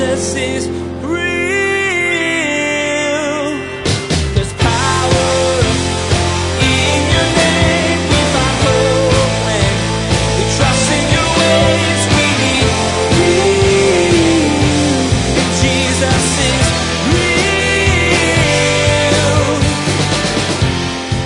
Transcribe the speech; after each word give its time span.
Jesus 0.00 0.34
is. 0.34 0.66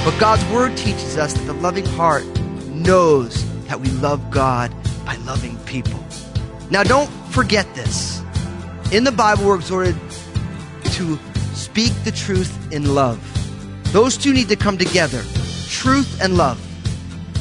But 0.04 0.18
God's 0.18 0.44
word 0.52 0.76
teaches 0.76 1.16
us 1.16 1.32
that 1.32 1.44
the 1.44 1.52
loving 1.54 1.86
heart 1.86 2.24
knows 2.70 3.44
that 3.66 3.80
we 3.80 3.88
love 3.90 4.32
God 4.32 4.74
by 5.06 5.14
loving 5.24 5.56
people. 5.58 6.04
Now, 6.70 6.82
don't 6.82 7.08
forget 7.30 7.72
this. 7.76 8.13
In 8.92 9.04
the 9.04 9.12
Bible, 9.12 9.46
we're 9.46 9.56
exhorted 9.56 9.96
to 10.84 11.18
speak 11.54 11.92
the 12.04 12.12
truth 12.12 12.72
in 12.72 12.94
love. 12.94 13.20
Those 13.92 14.16
two 14.16 14.32
need 14.32 14.48
to 14.48 14.56
come 14.56 14.78
together 14.78 15.22
truth 15.68 16.20
and 16.22 16.36
love. 16.36 16.60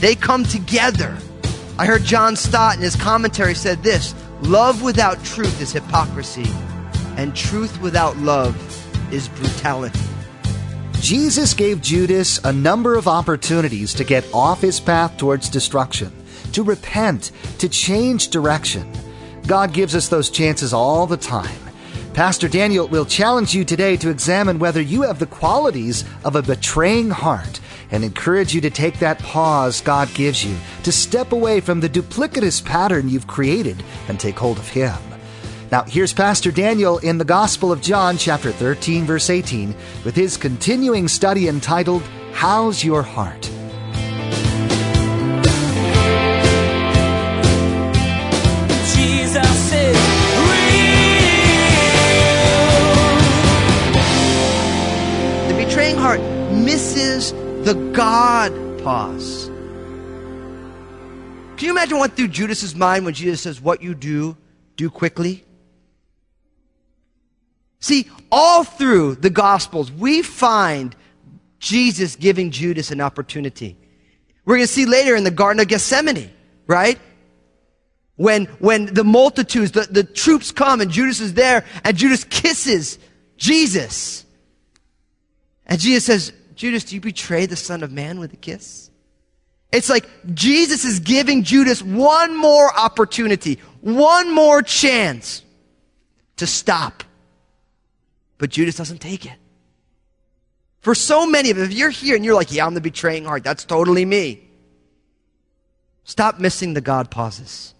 They 0.01 0.15
come 0.15 0.43
together. 0.43 1.17
I 1.77 1.85
heard 1.85 2.03
John 2.03 2.35
Stott 2.35 2.75
in 2.75 2.81
his 2.81 2.95
commentary 2.95 3.55
said 3.55 3.83
this 3.83 4.15
love 4.41 4.81
without 4.81 5.23
truth 5.23 5.61
is 5.61 5.71
hypocrisy, 5.71 6.45
and 7.15 7.35
truth 7.35 7.79
without 7.81 8.17
love 8.17 8.55
is 9.13 9.29
brutality. 9.29 9.99
Jesus 10.99 11.53
gave 11.53 11.81
Judas 11.81 12.39
a 12.43 12.51
number 12.51 12.95
of 12.95 13.07
opportunities 13.07 13.93
to 13.93 14.03
get 14.03 14.25
off 14.33 14.61
his 14.61 14.79
path 14.79 15.17
towards 15.17 15.49
destruction, 15.49 16.11
to 16.53 16.63
repent, 16.63 17.31
to 17.59 17.69
change 17.69 18.29
direction. 18.29 18.91
God 19.47 19.73
gives 19.73 19.95
us 19.95 20.07
those 20.07 20.29
chances 20.29 20.73
all 20.73 21.05
the 21.05 21.17
time. 21.17 21.59
Pastor 22.13 22.47
Daniel 22.47 22.87
will 22.87 23.05
challenge 23.05 23.55
you 23.55 23.65
today 23.65 23.97
to 23.97 24.09
examine 24.09 24.59
whether 24.59 24.81
you 24.81 25.01
have 25.01 25.19
the 25.19 25.25
qualities 25.25 26.05
of 26.23 26.35
a 26.35 26.43
betraying 26.43 27.09
heart 27.09 27.59
and 27.89 28.03
encourage 28.03 28.53
you 28.53 28.61
to 28.61 28.69
take 28.69 28.99
that 28.99 29.19
pause 29.19 29.81
God 29.81 30.13
gives 30.13 30.45
you 30.45 30.55
to 30.83 30.91
step 30.91 31.31
away 31.31 31.59
from 31.59 31.79
the 31.79 31.89
duplicitous 31.89 32.63
pattern 32.63 33.09
you've 33.09 33.27
created 33.27 33.83
and 34.07 34.19
take 34.19 34.37
hold 34.37 34.59
of 34.59 34.67
Him. 34.69 34.95
Now, 35.71 35.83
here's 35.83 36.13
Pastor 36.13 36.51
Daniel 36.51 36.99
in 36.99 37.17
the 37.17 37.25
Gospel 37.25 37.71
of 37.71 37.81
John, 37.81 38.17
chapter 38.17 38.51
13, 38.51 39.05
verse 39.05 39.31
18, 39.31 39.73
with 40.05 40.15
his 40.15 40.37
continuing 40.37 41.07
study 41.07 41.47
entitled, 41.47 42.03
How's 42.31 42.83
Your 42.83 43.01
Heart? 43.01 43.52
The 57.63 57.75
God 57.93 58.51
pause. 58.83 59.49
Can 61.57 61.67
you 61.67 61.71
imagine 61.71 61.97
what 61.97 62.13
through 62.13 62.27
Judas's 62.27 62.75
mind 62.75 63.05
when 63.05 63.13
Jesus 63.13 63.41
says, 63.41 63.61
What 63.61 63.81
you 63.81 63.95
do, 63.95 64.35
do 64.75 64.89
quickly? 64.89 65.45
See, 67.79 68.09
all 68.31 68.63
through 68.63 69.15
the 69.15 69.29
Gospels, 69.29 69.91
we 69.91 70.21
find 70.21 70.95
Jesus 71.59 72.15
giving 72.15 72.51
Judas 72.51 72.91
an 72.91 73.01
opportunity. 73.01 73.77
We're 74.45 74.55
going 74.55 74.67
to 74.67 74.73
see 74.73 74.85
later 74.85 75.15
in 75.15 75.23
the 75.23 75.31
Garden 75.31 75.61
of 75.61 75.67
Gethsemane, 75.67 76.31
right? 76.67 76.99
When, 78.15 78.45
when 78.59 78.93
the 78.93 79.03
multitudes, 79.03 79.71
the, 79.71 79.81
the 79.81 80.03
troops 80.03 80.51
come 80.51 80.81
and 80.81 80.91
Judas 80.91 81.19
is 81.19 81.33
there 81.33 81.65
and 81.83 81.95
Judas 81.95 82.23
kisses 82.25 82.99
Jesus. 83.37 84.25
And 85.65 85.79
Jesus 85.79 86.05
says, 86.05 86.33
Judas, 86.63 86.85
do 86.85 86.95
you 86.95 87.01
betray 87.01 87.45
the 87.45 87.57
Son 87.57 87.83
of 87.83 87.91
Man 87.91 88.21
with 88.21 88.31
a 88.31 88.37
kiss? 88.37 88.89
It's 89.73 89.89
like 89.89 90.07
Jesus 90.33 90.85
is 90.85 91.01
giving 91.01 91.43
Judas 91.43 91.83
one 91.83 92.37
more 92.37 92.73
opportunity, 92.73 93.59
one 93.81 94.33
more 94.33 94.61
chance 94.61 95.43
to 96.37 96.47
stop. 96.47 97.03
But 98.37 98.49
Judas 98.49 98.77
doesn't 98.77 98.99
take 98.99 99.25
it. 99.25 99.33
For 100.79 100.95
so 100.95 101.27
many 101.27 101.51
of 101.51 101.57
you, 101.57 101.63
if 101.65 101.73
you're 101.73 101.89
here 101.89 102.15
and 102.15 102.23
you're 102.23 102.33
like, 102.33 102.53
yeah, 102.53 102.65
I'm 102.65 102.75
the 102.75 102.79
betraying 102.79 103.25
heart, 103.25 103.43
that's 103.43 103.65
totally 103.65 104.05
me. 104.05 104.47
Stop 106.05 106.39
missing 106.39 106.75
the 106.75 106.79
God 106.79 107.11
pauses. 107.11 107.73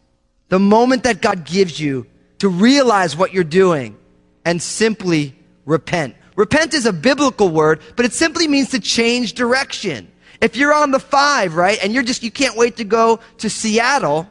The 0.50 0.60
moment 0.60 1.04
that 1.04 1.22
God 1.22 1.46
gives 1.46 1.80
you 1.80 2.06
to 2.40 2.50
realize 2.50 3.16
what 3.16 3.34
you're 3.34 3.46
doing 3.46 3.96
and 4.44 4.62
simply 4.62 5.38
repent. 5.64 6.18
Repent 6.36 6.74
is 6.74 6.86
a 6.86 6.94
biblical 6.94 7.50
word, 7.50 7.82
but 7.96 8.06
it 8.06 8.14
simply 8.14 8.48
means 8.48 8.70
to 8.70 8.80
change 8.80 9.34
direction. 9.34 10.12
If 10.42 10.56
you're 10.56 10.74
on 10.74 10.92
the 10.92 11.00
five, 11.00 11.56
right, 11.56 11.78
and 11.84 11.94
you're 11.94 12.04
just, 12.04 12.24
you 12.24 12.32
can't 12.32 12.58
wait 12.58 12.78
to 12.78 12.84
go 12.84 13.20
to 13.38 13.50
Seattle, 13.50 14.28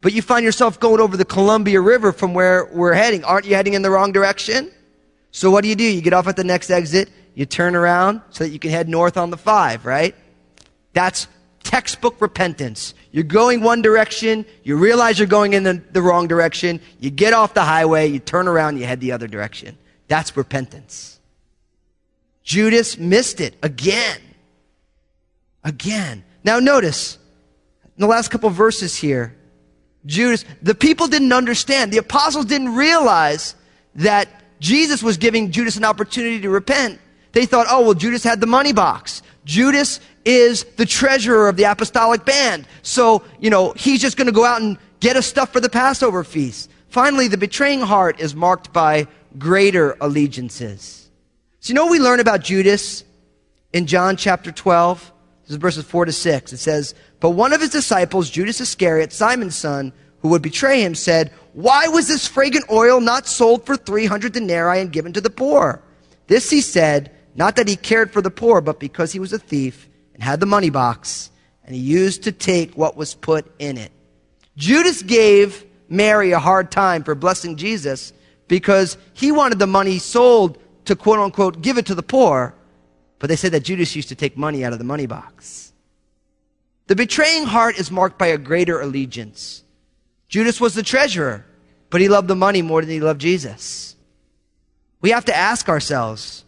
but 0.00 0.12
you 0.12 0.22
find 0.22 0.44
yourself 0.44 0.80
going 0.80 1.00
over 1.00 1.16
the 1.16 1.24
Columbia 1.24 1.80
River 1.80 2.12
from 2.12 2.34
where 2.34 2.64
we're 2.72 2.94
heading, 2.94 3.24
aren't 3.24 3.46
you 3.46 3.54
heading 3.54 3.74
in 3.74 3.82
the 3.82 3.90
wrong 3.90 4.12
direction? 4.12 4.70
So 5.30 5.50
what 5.50 5.62
do 5.62 5.68
you 5.68 5.76
do? 5.76 5.84
You 5.84 6.00
get 6.00 6.12
off 6.12 6.26
at 6.26 6.36
the 6.36 6.44
next 6.44 6.70
exit, 6.70 7.08
you 7.34 7.46
turn 7.46 7.76
around 7.76 8.20
so 8.30 8.44
that 8.44 8.50
you 8.50 8.58
can 8.58 8.70
head 8.70 8.88
north 8.88 9.16
on 9.16 9.30
the 9.30 9.36
five, 9.36 9.86
right? 9.86 10.14
That's 10.92 11.28
textbook 11.62 12.20
repentance. 12.20 12.94
You're 13.12 13.24
going 13.24 13.60
one 13.60 13.82
direction, 13.82 14.44
you 14.64 14.76
realize 14.76 15.18
you're 15.18 15.28
going 15.28 15.52
in 15.52 15.62
the, 15.62 15.82
the, 15.92 16.02
wrong 16.02 16.26
direction, 16.26 16.80
you 16.98 17.10
get 17.10 17.32
off 17.32 17.54
the 17.54 17.62
highway, 17.62 18.08
you 18.08 18.18
turn 18.18 18.48
around, 18.48 18.78
you 18.78 18.86
head 18.86 19.00
the 19.00 19.12
other 19.12 19.28
direction. 19.28 19.78
That's 20.12 20.36
repentance. 20.36 21.18
Judas 22.44 22.98
missed 22.98 23.40
it 23.40 23.56
again. 23.62 24.20
Again. 25.64 26.22
Now 26.44 26.58
notice, 26.58 27.16
in 27.96 28.02
the 28.02 28.06
last 28.06 28.28
couple 28.28 28.50
verses 28.50 28.94
here, 28.94 29.34
Judas, 30.04 30.44
the 30.60 30.74
people 30.74 31.06
didn't 31.06 31.32
understand. 31.32 31.94
The 31.94 31.96
apostles 31.96 32.44
didn't 32.44 32.74
realize 32.74 33.54
that 33.94 34.28
Jesus 34.60 35.02
was 35.02 35.16
giving 35.16 35.50
Judas 35.50 35.78
an 35.78 35.84
opportunity 35.84 36.42
to 36.42 36.50
repent. 36.50 37.00
They 37.32 37.46
thought, 37.46 37.68
oh, 37.70 37.80
well, 37.80 37.94
Judas 37.94 38.22
had 38.22 38.38
the 38.38 38.46
money 38.46 38.74
box. 38.74 39.22
Judas 39.46 39.98
is 40.26 40.64
the 40.76 40.84
treasurer 40.84 41.48
of 41.48 41.56
the 41.56 41.64
apostolic 41.64 42.26
band. 42.26 42.68
So, 42.82 43.22
you 43.40 43.48
know, 43.48 43.72
he's 43.78 44.02
just 44.02 44.18
going 44.18 44.26
to 44.26 44.32
go 44.34 44.44
out 44.44 44.60
and 44.60 44.76
get 45.00 45.16
us 45.16 45.24
stuff 45.24 45.54
for 45.54 45.60
the 45.60 45.70
Passover 45.70 46.22
feast. 46.22 46.70
Finally, 46.90 47.28
the 47.28 47.38
betraying 47.38 47.80
heart 47.80 48.20
is 48.20 48.34
marked 48.34 48.70
by 48.74 49.06
greater 49.38 49.96
allegiances. 50.00 51.10
So, 51.60 51.70
you 51.70 51.74
know 51.74 51.86
we 51.86 51.98
learn 51.98 52.20
about 52.20 52.42
Judas 52.42 53.04
in 53.72 53.86
John 53.86 54.16
chapter 54.16 54.50
12? 54.50 55.12
This 55.42 55.50
is 55.50 55.56
verses 55.56 55.84
4 55.84 56.06
to 56.06 56.12
6. 56.12 56.52
It 56.52 56.58
says, 56.58 56.94
But 57.20 57.30
one 57.30 57.52
of 57.52 57.60
his 57.60 57.70
disciples, 57.70 58.30
Judas 58.30 58.60
Iscariot, 58.60 59.12
Simon's 59.12 59.56
son, 59.56 59.92
who 60.20 60.28
would 60.28 60.42
betray 60.42 60.82
him, 60.82 60.94
said, 60.94 61.32
Why 61.52 61.88
was 61.88 62.08
this 62.08 62.26
fragrant 62.26 62.70
oil 62.70 63.00
not 63.00 63.26
sold 63.26 63.66
for 63.66 63.76
300 63.76 64.32
denarii 64.32 64.80
and 64.80 64.92
given 64.92 65.12
to 65.12 65.20
the 65.20 65.30
poor? 65.30 65.82
This 66.26 66.50
he 66.50 66.60
said, 66.60 67.12
not 67.34 67.56
that 67.56 67.68
he 67.68 67.76
cared 67.76 68.12
for 68.12 68.20
the 68.20 68.30
poor, 68.30 68.60
but 68.60 68.78
because 68.78 69.12
he 69.12 69.18
was 69.18 69.32
a 69.32 69.38
thief 69.38 69.88
and 70.14 70.22
had 70.22 70.40
the 70.40 70.46
money 70.46 70.70
box, 70.70 71.30
and 71.64 71.74
he 71.74 71.80
used 71.80 72.24
to 72.24 72.32
take 72.32 72.74
what 72.74 72.96
was 72.96 73.14
put 73.14 73.50
in 73.58 73.78
it. 73.78 73.92
Judas 74.56 75.02
gave 75.02 75.64
Mary 75.88 76.32
a 76.32 76.38
hard 76.38 76.70
time 76.70 77.04
for 77.04 77.14
blessing 77.14 77.56
Jesus 77.56 78.12
because 78.52 78.98
he 79.14 79.32
wanted 79.32 79.58
the 79.58 79.66
money 79.66 79.98
sold 79.98 80.58
to 80.84 80.94
quote 80.94 81.18
unquote 81.18 81.62
give 81.62 81.78
it 81.78 81.86
to 81.86 81.94
the 81.94 82.02
poor, 82.02 82.54
but 83.18 83.28
they 83.28 83.36
said 83.36 83.52
that 83.52 83.60
Judas 83.64 83.96
used 83.96 84.10
to 84.10 84.14
take 84.14 84.36
money 84.36 84.62
out 84.62 84.74
of 84.74 84.78
the 84.78 84.84
money 84.84 85.06
box. 85.06 85.72
The 86.86 86.94
betraying 86.94 87.44
heart 87.44 87.78
is 87.78 87.90
marked 87.90 88.18
by 88.18 88.26
a 88.26 88.36
greater 88.36 88.78
allegiance. 88.78 89.64
Judas 90.28 90.60
was 90.60 90.74
the 90.74 90.82
treasurer, 90.82 91.46
but 91.88 92.02
he 92.02 92.10
loved 92.10 92.28
the 92.28 92.36
money 92.36 92.60
more 92.60 92.82
than 92.82 92.90
he 92.90 93.00
loved 93.00 93.22
Jesus. 93.22 93.96
We 95.00 95.12
have 95.12 95.24
to 95.24 95.34
ask 95.34 95.70
ourselves, 95.70 96.44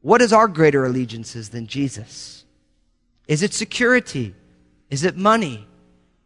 what 0.00 0.22
is 0.22 0.32
our 0.32 0.48
greater 0.48 0.86
allegiances 0.86 1.50
than 1.50 1.66
Jesus? 1.66 2.46
Is 3.26 3.42
it 3.42 3.52
security? 3.52 4.34
Is 4.88 5.04
it 5.04 5.14
money? 5.14 5.68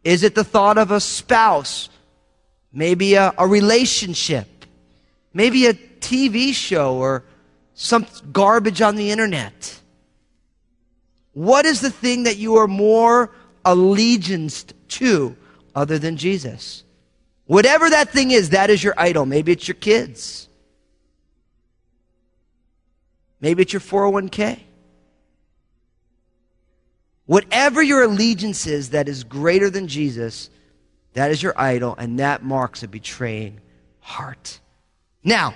Is 0.05 0.23
it 0.23 0.33
the 0.33 0.45
thought 0.45 0.77
of 0.77 0.91
a 0.91 1.01
spouse? 1.01 1.89
Maybe 2.73 3.13
a, 3.13 3.33
a 3.37 3.47
relationship? 3.47 4.47
Maybe 5.33 5.67
a 5.67 5.73
TV 5.73 6.53
show 6.53 6.95
or 6.95 7.23
some 7.75 8.05
garbage 8.31 8.81
on 8.81 8.95
the 8.95 9.11
internet? 9.11 9.79
What 11.33 11.65
is 11.65 11.81
the 11.81 11.89
thing 11.89 12.23
that 12.23 12.37
you 12.37 12.57
are 12.57 12.67
more 12.67 13.31
allegianced 13.65 14.73
to 14.89 15.35
other 15.75 15.97
than 15.97 16.17
Jesus? 16.17 16.83
Whatever 17.45 17.89
that 17.89 18.09
thing 18.09 18.31
is, 18.31 18.51
that 18.51 18.69
is 18.69 18.83
your 18.83 18.93
idol. 18.97 19.25
Maybe 19.25 19.51
it's 19.51 19.67
your 19.67 19.75
kids. 19.75 20.47
Maybe 23.41 23.63
it's 23.63 23.73
your 23.73 23.81
401k. 23.81 24.59
Whatever 27.25 27.81
your 27.81 28.03
allegiance 28.03 28.67
is 28.67 28.91
that 28.91 29.07
is 29.09 29.23
greater 29.23 29.69
than 29.69 29.87
Jesus, 29.87 30.49
that 31.13 31.31
is 31.31 31.41
your 31.41 31.53
idol, 31.59 31.95
and 31.97 32.19
that 32.19 32.43
marks 32.43 32.83
a 32.83 32.87
betraying 32.87 33.59
heart. 33.99 34.59
Now, 35.23 35.55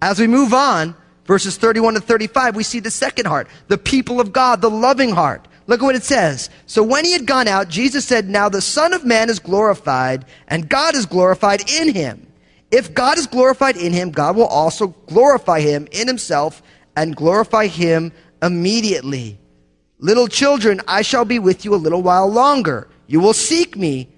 as 0.00 0.20
we 0.20 0.26
move 0.26 0.54
on, 0.54 0.94
verses 1.24 1.56
31 1.56 1.94
to 1.94 2.00
35, 2.00 2.56
we 2.56 2.62
see 2.62 2.80
the 2.80 2.90
second 2.90 3.26
heart, 3.26 3.48
the 3.68 3.78
people 3.78 4.20
of 4.20 4.32
God, 4.32 4.60
the 4.60 4.70
loving 4.70 5.10
heart. 5.10 5.48
Look 5.66 5.82
at 5.82 5.84
what 5.84 5.96
it 5.96 6.04
says. 6.04 6.48
So 6.66 6.82
when 6.82 7.04
he 7.04 7.12
had 7.12 7.26
gone 7.26 7.48
out, 7.48 7.68
Jesus 7.68 8.06
said, 8.06 8.28
Now 8.28 8.48
the 8.48 8.62
Son 8.62 8.94
of 8.94 9.04
Man 9.04 9.28
is 9.28 9.38
glorified, 9.38 10.24
and 10.46 10.68
God 10.68 10.94
is 10.94 11.04
glorified 11.04 11.70
in 11.70 11.92
him. 11.92 12.26
If 12.70 12.94
God 12.94 13.18
is 13.18 13.26
glorified 13.26 13.76
in 13.76 13.92
him, 13.92 14.10
God 14.10 14.36
will 14.36 14.46
also 14.46 14.88
glorify 15.06 15.60
him 15.60 15.88
in 15.90 16.06
himself 16.06 16.62
and 16.96 17.16
glorify 17.16 17.66
him 17.66 18.12
immediately. 18.42 19.38
Little 19.98 20.28
children, 20.28 20.80
I 20.86 21.02
shall 21.02 21.24
be 21.24 21.38
with 21.38 21.64
you 21.64 21.74
a 21.74 21.76
little 21.76 22.02
while 22.02 22.30
longer. 22.30 22.88
You 23.08 23.18
will 23.18 23.32
seek 23.32 23.76
me. 23.76 24.08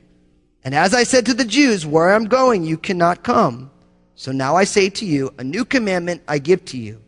And 0.62 0.75
as 0.75 0.92
I 0.92 1.04
said 1.04 1.25
to 1.26 1.34
the 1.34 1.46
Jews, 1.46 1.87
where 1.87 2.12
I'm 2.12 2.26
going, 2.26 2.64
you 2.64 2.76
cannot 2.76 3.22
come. 3.22 3.70
So 4.14 4.32
now 4.32 4.56
I 4.56 4.64
say 4.64 4.90
to 4.90 5.06
you, 5.06 5.32
a 5.38 5.44
new 5.44 5.64
commandment 5.64 6.22
I 6.28 6.38
give 6.38 6.66
to 6.66 6.76
you, 6.76 7.00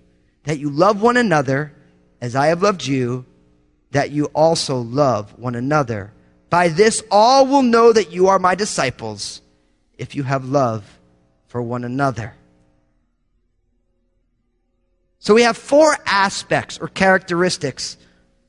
that 0.44 0.58
you 0.58 0.70
love 0.70 1.02
one 1.02 1.18
another 1.18 1.74
as 2.22 2.34
I 2.34 2.46
have 2.46 2.62
loved 2.62 2.86
you, 2.86 3.26
that 3.90 4.10
you 4.10 4.26
also 4.26 4.78
love 4.78 5.38
one 5.38 5.54
another. 5.54 6.12
By 6.48 6.68
this 6.68 7.02
all 7.10 7.46
will 7.46 7.62
know 7.62 7.92
that 7.92 8.12
you 8.12 8.28
are 8.28 8.38
my 8.38 8.54
disciples, 8.54 9.42
if 9.98 10.14
you 10.14 10.22
have 10.22 10.46
love 10.46 10.98
for 11.48 11.60
one 11.60 11.84
another. 11.84 12.34
So 15.18 15.34
we 15.34 15.42
have 15.42 15.56
four 15.56 15.96
aspects 16.06 16.78
or 16.78 16.88
characteristics 16.88 17.96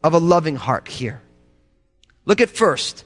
of 0.04 0.14
a 0.14 0.18
loving 0.20 0.56
heart 0.56 0.88
here. 0.88 1.22
Look 2.26 2.42
at 2.42 2.50
first, 2.50 3.04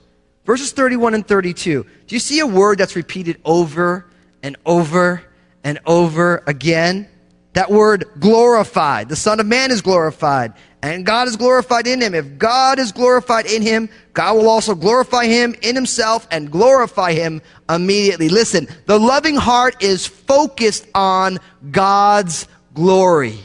verses 0.47 0.71
31 0.71 1.13
and 1.13 1.27
32. 1.27 1.83
Do 1.83 2.15
you 2.15 2.19
see 2.19 2.39
a 2.39 2.47
word 2.47 2.79
that's 2.79 2.95
repeated 2.95 3.39
over 3.45 4.07
and 4.41 4.57
over 4.65 5.21
and 5.63 5.77
over 5.85 6.43
again? 6.47 7.07
That 7.53 7.69
word 7.69 8.05
glorified. 8.19 9.09
The 9.09 9.15
Son 9.15 9.39
of 9.39 9.45
Man 9.45 9.69
is 9.69 9.81
glorified 9.81 10.53
and 10.81 11.05
God 11.05 11.27
is 11.27 11.35
glorified 11.35 11.87
in 11.87 12.01
him. 12.01 12.13
If 12.13 12.37
God 12.37 12.79
is 12.79 12.91
glorified 12.91 13.45
in 13.45 13.61
him, 13.61 13.89
God 14.13 14.37
will 14.37 14.47
also 14.47 14.75
glorify 14.75 15.25
him 15.25 15.55
in 15.61 15.75
himself 15.75 16.27
and 16.31 16.51
glorify 16.51 17.13
him 17.13 17.41
immediately. 17.69 18.29
Listen, 18.29 18.67
the 18.85 18.99
loving 18.99 19.35
heart 19.35 19.83
is 19.83 20.05
focused 20.05 20.87
on 20.93 21.39
God's 21.71 22.47
glory. 22.73 23.39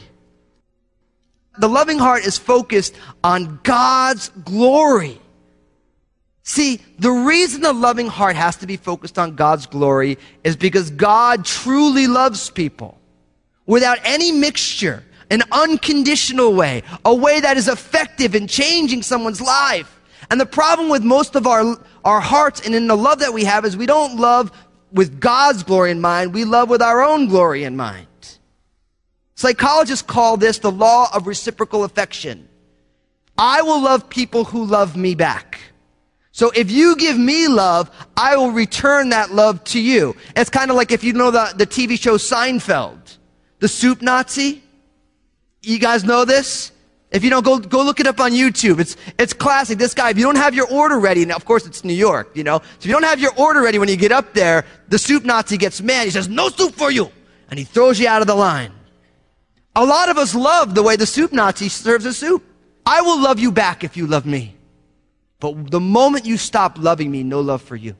The 1.57 1.69
loving 1.69 1.99
heart 1.99 2.25
is 2.25 2.37
focused 2.37 2.95
on 3.23 3.59
God's 3.63 4.29
glory. 4.29 5.19
See, 6.43 6.81
the 6.99 7.09
reason 7.11 7.61
the 7.61 7.71
loving 7.71 8.07
heart 8.07 8.35
has 8.35 8.57
to 8.57 8.67
be 8.67 8.75
focused 8.75 9.17
on 9.17 9.35
God's 9.35 9.65
glory 9.65 10.17
is 10.43 10.57
because 10.57 10.89
God 10.91 11.45
truly 11.45 12.05
loves 12.05 12.49
people 12.49 12.99
without 13.65 13.97
any 14.03 14.33
mixture, 14.33 15.03
an 15.29 15.41
unconditional 15.53 16.53
way, 16.53 16.83
a 17.05 17.15
way 17.15 17.39
that 17.39 17.55
is 17.55 17.69
effective 17.69 18.35
in 18.35 18.47
changing 18.47 19.03
someone's 19.03 19.39
life. 19.39 20.01
And 20.29 20.39
the 20.39 20.45
problem 20.45 20.89
with 20.89 21.01
most 21.01 21.35
of 21.35 21.47
our, 21.47 21.77
our 22.03 22.19
hearts 22.19 22.59
and 22.65 22.75
in 22.75 22.87
the 22.87 22.97
love 22.97 23.19
that 23.19 23.33
we 23.33 23.45
have 23.45 23.63
is 23.63 23.77
we 23.77 23.85
don't 23.85 24.17
love 24.17 24.51
with 24.91 25.21
God's 25.21 25.63
glory 25.63 25.91
in 25.91 26.01
mind, 26.01 26.33
we 26.33 26.43
love 26.43 26.69
with 26.69 26.81
our 26.81 27.01
own 27.01 27.27
glory 27.27 27.63
in 27.63 27.75
mind. 27.77 28.07
Psychologists 29.35 30.05
call 30.05 30.37
this 30.37 30.59
the 30.59 30.71
law 30.71 31.09
of 31.13 31.25
reciprocal 31.25 31.83
affection. 31.83 32.47
I 33.37 33.61
will 33.61 33.81
love 33.81 34.09
people 34.09 34.43
who 34.43 34.65
love 34.65 34.95
me 34.95 35.15
back. 35.15 35.52
So 36.33 36.49
if 36.55 36.71
you 36.71 36.95
give 36.95 37.15
me 37.15 37.47
love, 37.47 37.91
I 38.17 38.35
will 38.35 38.49
return 38.49 39.09
that 39.09 39.31
love 39.31 39.63
to 39.65 39.79
you. 39.79 40.15
It's 40.35 40.49
kind 40.49 40.71
of 40.71 40.75
like 40.75 40.91
if 40.91 41.03
you 41.03 41.13
know 41.13 41.29
the, 41.29 41.53
the 41.55 41.67
TV 41.67 41.97
show 41.97 42.17
Seinfeld, 42.17 43.17
the 43.59 43.67
soup 43.67 44.01
Nazi. 44.01 44.63
You 45.61 45.77
guys 45.77 46.03
know 46.03 46.25
this? 46.25 46.71
If 47.11 47.23
you 47.23 47.29
don't, 47.29 47.45
go, 47.45 47.59
go 47.59 47.83
look 47.83 47.99
it 47.99 48.07
up 48.07 48.19
on 48.19 48.31
YouTube. 48.31 48.79
It's, 48.79 48.97
it's 49.19 49.31
classic. 49.31 49.77
This 49.77 49.93
guy, 49.93 50.09
if 50.09 50.17
you 50.17 50.23
don't 50.23 50.35
have 50.35 50.55
your 50.55 50.67
order 50.71 50.99
ready, 50.99 51.23
now 51.23 51.35
of 51.35 51.45
course 51.45 51.67
it's 51.67 51.83
New 51.83 51.93
York, 51.93 52.31
you 52.33 52.43
know. 52.43 52.57
So 52.57 52.79
if 52.79 52.85
you 52.87 52.93
don't 52.93 53.03
have 53.03 53.19
your 53.19 53.33
order 53.37 53.61
ready 53.61 53.77
when 53.77 53.87
you 53.87 53.95
get 53.95 54.11
up 54.11 54.33
there, 54.33 54.65
the 54.89 54.97
soup 54.97 55.23
Nazi 55.23 55.55
gets 55.57 55.81
mad. 55.81 56.05
He 56.05 56.09
says, 56.09 56.27
no 56.27 56.49
soup 56.49 56.73
for 56.73 56.89
you. 56.89 57.11
And 57.51 57.59
he 57.59 57.63
throws 57.63 57.99
you 57.99 58.07
out 58.07 58.21
of 58.21 58.27
the 58.27 58.33
line. 58.35 58.71
A 59.75 59.85
lot 59.85 60.09
of 60.09 60.17
us 60.17 60.33
love 60.33 60.73
the 60.73 60.81
way 60.81 60.95
the 60.95 61.05
soup 61.05 61.31
Nazi 61.31 61.69
serves 61.69 62.07
a 62.07 62.13
soup. 62.13 62.43
I 62.87 63.01
will 63.01 63.21
love 63.21 63.39
you 63.39 63.51
back 63.51 63.83
if 63.83 63.95
you 63.95 64.07
love 64.07 64.25
me. 64.25 64.55
But 65.43 65.71
the 65.71 65.81
moment 65.81 66.25
you 66.25 66.37
stop 66.37 66.77
loving 66.79 67.11
me, 67.11 67.21
no 67.21 67.41
love 67.41 67.61
for 67.61 67.75
you. 67.75 67.97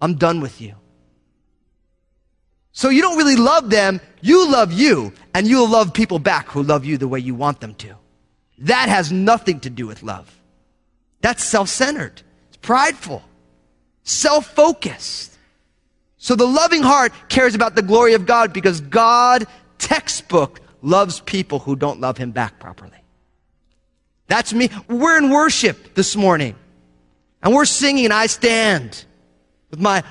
I'm 0.00 0.14
done 0.14 0.40
with 0.40 0.58
you. 0.58 0.74
So 2.72 2.88
you 2.88 3.02
don't 3.02 3.18
really 3.18 3.36
love 3.36 3.68
them. 3.68 4.00
You 4.22 4.50
love 4.50 4.72
you, 4.72 5.12
and 5.34 5.46
you'll 5.46 5.68
love 5.68 5.92
people 5.92 6.18
back 6.18 6.48
who 6.48 6.62
love 6.62 6.86
you 6.86 6.96
the 6.96 7.06
way 7.06 7.18
you 7.18 7.34
want 7.34 7.60
them 7.60 7.74
to. 7.74 7.96
That 8.60 8.88
has 8.88 9.12
nothing 9.12 9.60
to 9.60 9.70
do 9.70 9.86
with 9.86 10.02
love. 10.02 10.34
That's 11.20 11.44
self-centered. 11.44 12.22
It's 12.48 12.56
prideful. 12.56 13.22
Self-focused. 14.04 15.36
So 16.16 16.36
the 16.36 16.46
loving 16.46 16.82
heart 16.82 17.12
cares 17.28 17.54
about 17.54 17.74
the 17.74 17.82
glory 17.82 18.14
of 18.14 18.24
God 18.24 18.54
because 18.54 18.80
God 18.80 19.46
textbook 19.76 20.62
loves 20.80 21.20
people 21.20 21.58
who 21.58 21.76
don't 21.76 22.00
love 22.00 22.16
him 22.16 22.30
back 22.30 22.58
properly. 22.58 23.03
That's 24.34 24.52
me. 24.52 24.68
We're 24.88 25.16
in 25.16 25.30
worship 25.30 25.94
this 25.94 26.16
morning. 26.16 26.56
And 27.40 27.54
we're 27.54 27.66
singing, 27.66 28.06
and 28.06 28.12
I 28.12 28.26
stand 28.26 29.04
with 29.70 29.78
my 29.78 30.02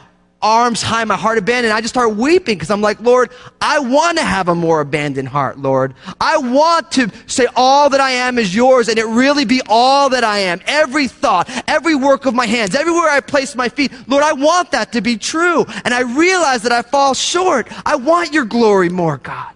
arms 0.42 0.82
high, 0.82 1.04
my 1.04 1.18
heart 1.18 1.38
abandoned. 1.38 1.74
I 1.74 1.82
just 1.82 1.94
start 1.94 2.16
weeping 2.16 2.56
because 2.56 2.72
I'm 2.72 2.80
like, 2.80 3.02
Lord, 3.02 3.32
I 3.60 3.80
want 3.80 4.18
to 4.20 4.24
have 4.24 4.48
a 4.48 4.56
more 4.56 4.80
abandoned 4.80 5.28
heart, 5.28 5.60
Lord. 5.60 5.96
I 6.22 6.38
want 6.38 6.90
to 6.94 7.12
say 7.28 7.48
all 7.58 7.90
that 7.90 8.00
I 8.00 8.12
am 8.12 8.40
is 8.40 8.56
yours 8.56 8.88
and 8.88 8.98
it 8.98 9.08
really 9.08 9.44
be 9.44 9.62
all 9.68 10.08
that 10.12 10.24
I 10.24 10.40
am. 10.40 10.62
Every 10.68 11.10
thought, 11.10 11.50
every 11.68 11.96
work 11.96 12.26
of 12.26 12.34
my 12.34 12.46
hands, 12.46 12.76
everywhere 12.76 13.10
I 13.10 13.20
place 13.20 13.58
my 13.58 13.68
feet. 13.68 13.92
Lord, 14.08 14.24
I 14.24 14.32
want 14.32 14.72
that 14.72 14.94
to 14.94 15.02
be 15.02 15.18
true. 15.18 15.66
And 15.84 15.94
I 15.94 16.00
realize 16.00 16.62
that 16.62 16.72
I 16.72 16.82
fall 16.82 17.14
short. 17.14 17.68
I 17.86 17.98
want 17.98 18.32
your 18.32 18.46
glory 18.46 18.88
more, 18.88 19.18
God. 19.18 19.54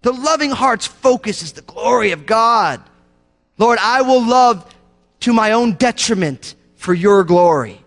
The 0.00 0.12
loving 0.12 0.52
heart's 0.52 0.86
focus 0.86 1.42
is 1.42 1.52
the 1.52 1.60
glory 1.60 2.12
of 2.12 2.24
God. 2.24 2.80
Lord, 3.58 3.78
I 3.80 4.02
will 4.02 4.26
love 4.26 4.74
to 5.20 5.32
my 5.32 5.52
own 5.52 5.72
detriment 5.72 6.54
for 6.76 6.92
your 6.92 7.24
glory. 7.24 7.80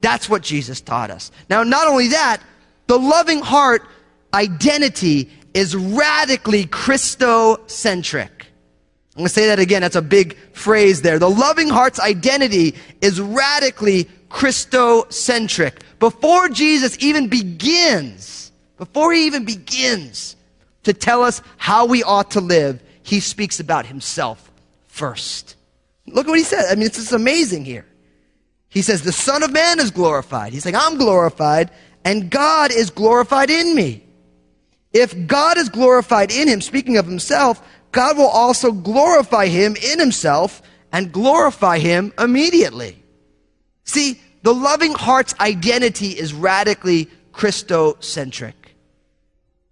That's 0.00 0.28
what 0.28 0.42
Jesus 0.42 0.80
taught 0.80 1.10
us. 1.10 1.30
Now, 1.48 1.62
not 1.62 1.88
only 1.88 2.08
that, 2.08 2.40
the 2.86 2.98
loving 2.98 3.40
heart 3.40 3.82
identity 4.34 5.30
is 5.54 5.74
radically 5.74 6.66
Christocentric. 6.66 8.30
I'm 9.16 9.20
going 9.20 9.28
to 9.28 9.32
say 9.32 9.46
that 9.46 9.58
again. 9.58 9.80
That's 9.80 9.96
a 9.96 10.02
big 10.02 10.36
phrase 10.52 11.00
there. 11.00 11.18
The 11.18 11.30
loving 11.30 11.68
heart's 11.68 11.98
identity 11.98 12.74
is 13.00 13.18
radically 13.20 14.04
Christocentric. 14.28 15.80
Before 15.98 16.50
Jesus 16.50 16.98
even 17.00 17.28
begins, 17.28 18.52
before 18.76 19.14
he 19.14 19.26
even 19.26 19.46
begins 19.46 20.36
to 20.82 20.92
tell 20.92 21.22
us 21.22 21.40
how 21.56 21.86
we 21.86 22.02
ought 22.02 22.32
to 22.32 22.40
live, 22.40 22.82
he 23.02 23.20
speaks 23.20 23.58
about 23.58 23.86
himself 23.86 24.50
first. 24.96 25.56
Look 26.06 26.26
at 26.26 26.30
what 26.30 26.38
he 26.38 26.44
said. 26.44 26.66
I 26.70 26.74
mean, 26.74 26.86
it's 26.86 26.96
just 26.96 27.12
amazing 27.12 27.64
here. 27.64 27.86
He 28.68 28.82
says, 28.82 29.02
the 29.02 29.12
Son 29.12 29.42
of 29.42 29.52
Man 29.52 29.78
is 29.78 29.90
glorified. 29.90 30.52
He's 30.52 30.64
like, 30.64 30.74
I'm 30.74 30.96
glorified, 30.98 31.70
and 32.04 32.30
God 32.30 32.70
is 32.72 32.90
glorified 32.90 33.50
in 33.50 33.74
me. 33.74 34.04
If 34.92 35.26
God 35.26 35.58
is 35.58 35.68
glorified 35.68 36.32
in 36.32 36.48
him, 36.48 36.60
speaking 36.60 36.96
of 36.96 37.06
himself, 37.06 37.62
God 37.92 38.16
will 38.16 38.28
also 38.28 38.72
glorify 38.72 39.46
him 39.46 39.76
in 39.76 39.98
himself 39.98 40.62
and 40.92 41.12
glorify 41.12 41.78
him 41.78 42.12
immediately. 42.18 43.02
See, 43.84 44.20
the 44.42 44.54
loving 44.54 44.92
heart's 44.92 45.34
identity 45.40 46.10
is 46.10 46.32
radically 46.32 47.08
Christocentric. 47.32 48.54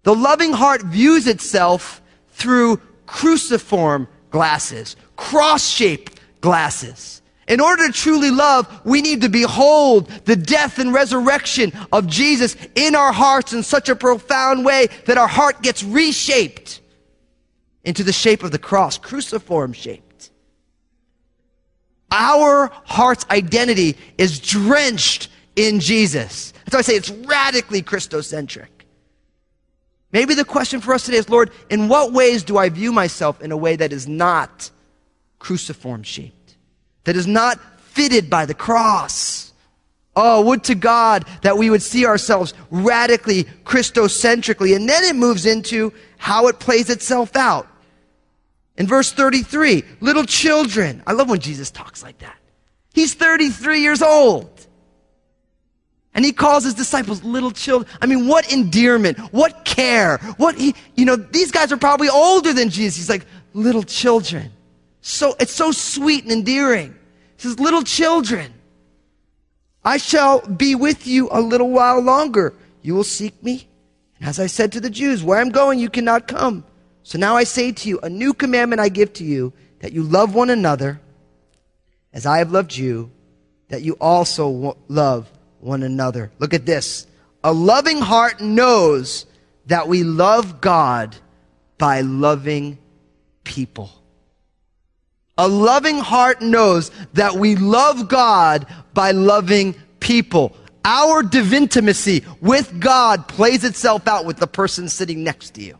The 0.03 0.15
loving 0.15 0.53
heart 0.53 0.83
views 0.83 1.27
itself 1.27 2.01
through 2.29 2.81
cruciform 3.05 4.07
glasses, 4.29 4.95
cross-shaped 5.15 6.19
glasses. 6.41 7.21
In 7.47 7.59
order 7.59 7.87
to 7.87 7.93
truly 7.93 8.31
love, 8.31 8.81
we 8.85 9.01
need 9.01 9.21
to 9.21 9.29
behold 9.29 10.07
the 10.25 10.35
death 10.35 10.79
and 10.79 10.93
resurrection 10.93 11.71
of 11.91 12.07
Jesus 12.07 12.55
in 12.73 12.95
our 12.95 13.11
hearts 13.11 13.53
in 13.53 13.61
such 13.61 13.87
a 13.87 13.95
profound 13.95 14.65
way 14.65 14.87
that 15.05 15.17
our 15.17 15.27
heart 15.27 15.61
gets 15.61 15.83
reshaped 15.83 16.81
into 17.83 18.03
the 18.03 18.13
shape 18.13 18.41
of 18.41 18.51
the 18.51 18.57
cross, 18.57 18.97
cruciform 18.97 19.73
shaped. 19.73 20.31
Our 22.11 22.71
heart's 22.85 23.25
identity 23.29 23.97
is 24.17 24.39
drenched 24.39 25.29
in 25.55 25.79
Jesus. 25.79 26.51
That's 26.65 26.73
why 26.73 26.79
I 26.79 26.81
say 26.81 26.95
it's 26.95 27.11
radically 27.11 27.83
Christocentric. 27.83 28.67
Maybe 30.11 30.33
the 30.33 30.45
question 30.45 30.81
for 30.81 30.93
us 30.93 31.05
today 31.05 31.17
is, 31.17 31.29
Lord, 31.29 31.51
in 31.69 31.89
what 31.89 32.13
ways 32.13 32.43
do 32.43 32.57
I 32.57 32.69
view 32.69 32.91
myself 32.91 33.41
in 33.41 33.51
a 33.51 33.57
way 33.57 33.75
that 33.75 33.91
is 33.91 34.07
not 34.07 34.71
cruciform 35.45 36.03
shaped? 36.03 36.45
that 37.05 37.15
is 37.15 37.25
not 37.25 37.59
fitted 37.81 38.29
by 38.29 38.45
the 38.45 38.53
cross. 38.53 39.53
Oh, 40.15 40.41
would 40.41 40.63
to 40.65 40.75
God 40.75 41.25
that 41.41 41.57
we 41.57 41.69
would 41.69 41.81
see 41.81 42.05
ourselves 42.05 42.53
radically 42.69 43.45
Christocentrically. 43.63 44.75
And 44.75 44.87
then 44.87 45.03
it 45.03 45.15
moves 45.15 45.45
into 45.45 45.93
how 46.17 46.47
it 46.47 46.59
plays 46.59 46.89
itself 46.89 47.35
out. 47.35 47.67
In 48.77 48.87
verse 48.87 49.11
33, 49.11 49.83
little 50.01 50.25
children. 50.25 51.01
I 51.07 51.13
love 51.13 51.29
when 51.29 51.39
Jesus 51.39 51.71
talks 51.71 52.03
like 52.03 52.19
that. 52.19 52.37
He's 52.93 53.13
33 53.13 53.81
years 53.81 54.01
old. 54.01 54.51
And 56.13 56.23
he 56.23 56.31
calls 56.31 56.63
his 56.63 56.73
disciples 56.73 57.23
little 57.23 57.51
children. 57.51 57.89
I 58.01 58.05
mean, 58.05 58.27
what 58.27 58.51
endearment, 58.51 59.19
what 59.33 59.65
care, 59.65 60.17
what 60.37 60.55
he, 60.57 60.75
you 60.95 61.03
know, 61.03 61.17
these 61.17 61.51
guys 61.51 61.73
are 61.73 61.77
probably 61.77 62.07
older 62.07 62.53
than 62.53 62.69
Jesus. 62.69 62.95
He's 62.95 63.09
like, 63.09 63.25
little 63.53 63.83
children. 63.83 64.51
So, 65.07 65.35
it's 65.39 65.53
so 65.53 65.71
sweet 65.71 66.23
and 66.23 66.31
endearing. 66.31 66.95
He 67.35 67.43
says, 67.43 67.59
little 67.59 67.83
children. 67.83 68.51
I 69.83 69.97
shall 69.97 70.41
be 70.41 70.73
with 70.73 71.05
you 71.05 71.29
a 71.31 71.39
little 71.39 71.69
while 71.69 71.99
longer. 71.99 72.55
You 72.81 72.95
will 72.95 73.03
seek 73.03 73.43
me. 73.43 73.67
And 74.19 74.27
as 74.27 74.39
I 74.39 74.47
said 74.47 74.71
to 74.71 74.79
the 74.79 74.89
Jews, 74.89 75.23
where 75.23 75.39
I'm 75.39 75.49
going, 75.49 75.77
you 75.77 75.91
cannot 75.91 76.27
come. 76.27 76.65
So 77.03 77.19
now 77.19 77.35
I 77.35 77.43
say 77.43 77.71
to 77.71 77.87
you, 77.87 77.99
a 77.99 78.09
new 78.09 78.33
commandment 78.33 78.79
I 78.79 78.89
give 78.89 79.13
to 79.13 79.23
you, 79.23 79.53
that 79.81 79.93
you 79.93 80.01
love 80.01 80.33
one 80.33 80.49
another 80.49 80.99
as 82.11 82.25
I 82.25 82.39
have 82.39 82.51
loved 82.51 82.75
you, 82.75 83.11
that 83.67 83.83
you 83.83 83.97
also 84.01 84.75
love 84.87 85.31
one 85.59 85.83
another. 85.83 86.31
Look 86.39 86.55
at 86.55 86.65
this. 86.65 87.05
A 87.43 87.53
loving 87.53 87.99
heart 87.99 88.41
knows 88.41 89.27
that 89.67 89.87
we 89.87 90.03
love 90.03 90.61
God 90.61 91.15
by 91.77 92.01
loving 92.01 92.79
people. 93.43 93.91
A 95.37 95.47
loving 95.47 95.97
heart 95.97 96.41
knows 96.41 96.91
that 97.13 97.35
we 97.35 97.55
love 97.55 98.07
God 98.07 98.67
by 98.93 99.11
loving 99.11 99.75
people. 99.99 100.55
Our 100.85 101.23
divintimacy 101.23 102.23
with 102.41 102.79
God 102.79 103.27
plays 103.27 103.63
itself 103.63 104.07
out 104.07 104.25
with 104.25 104.37
the 104.37 104.47
person 104.47 104.87
sitting 104.87 105.23
next 105.23 105.51
to 105.55 105.61
you. 105.61 105.77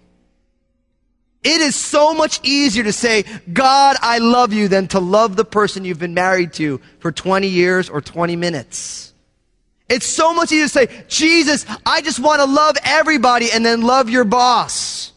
It 1.44 1.62
is 1.62 1.76
so 1.76 2.14
much 2.14 2.40
easier 2.44 2.84
to 2.84 2.92
say, 2.92 3.24
God, 3.54 3.98
I 4.02 4.18
love 4.18 4.52
you 4.52 4.68
than 4.68 4.88
to 4.90 5.00
love 5.00 5.36
the 5.36 5.46
person 5.46 5.86
you've 5.86 6.00
been 6.00 6.16
married 6.16 6.54
to 6.54 6.82
for 7.00 7.12
20 7.12 7.48
years 7.48 7.88
or 7.88 8.02
20 8.02 8.36
minutes. 8.36 9.14
It's 9.88 10.08
so 10.08 10.34
much 10.34 10.52
easier 10.52 10.66
to 10.66 10.70
say, 10.70 11.06
Jesus, 11.08 11.66
I 11.86 12.02
just 12.02 12.20
want 12.20 12.42
to 12.42 12.48
love 12.48 12.78
everybody 12.84 13.52
and 13.52 13.64
then 13.64 13.84
love 13.84 14.10
your 14.10 14.24
boss 14.24 15.14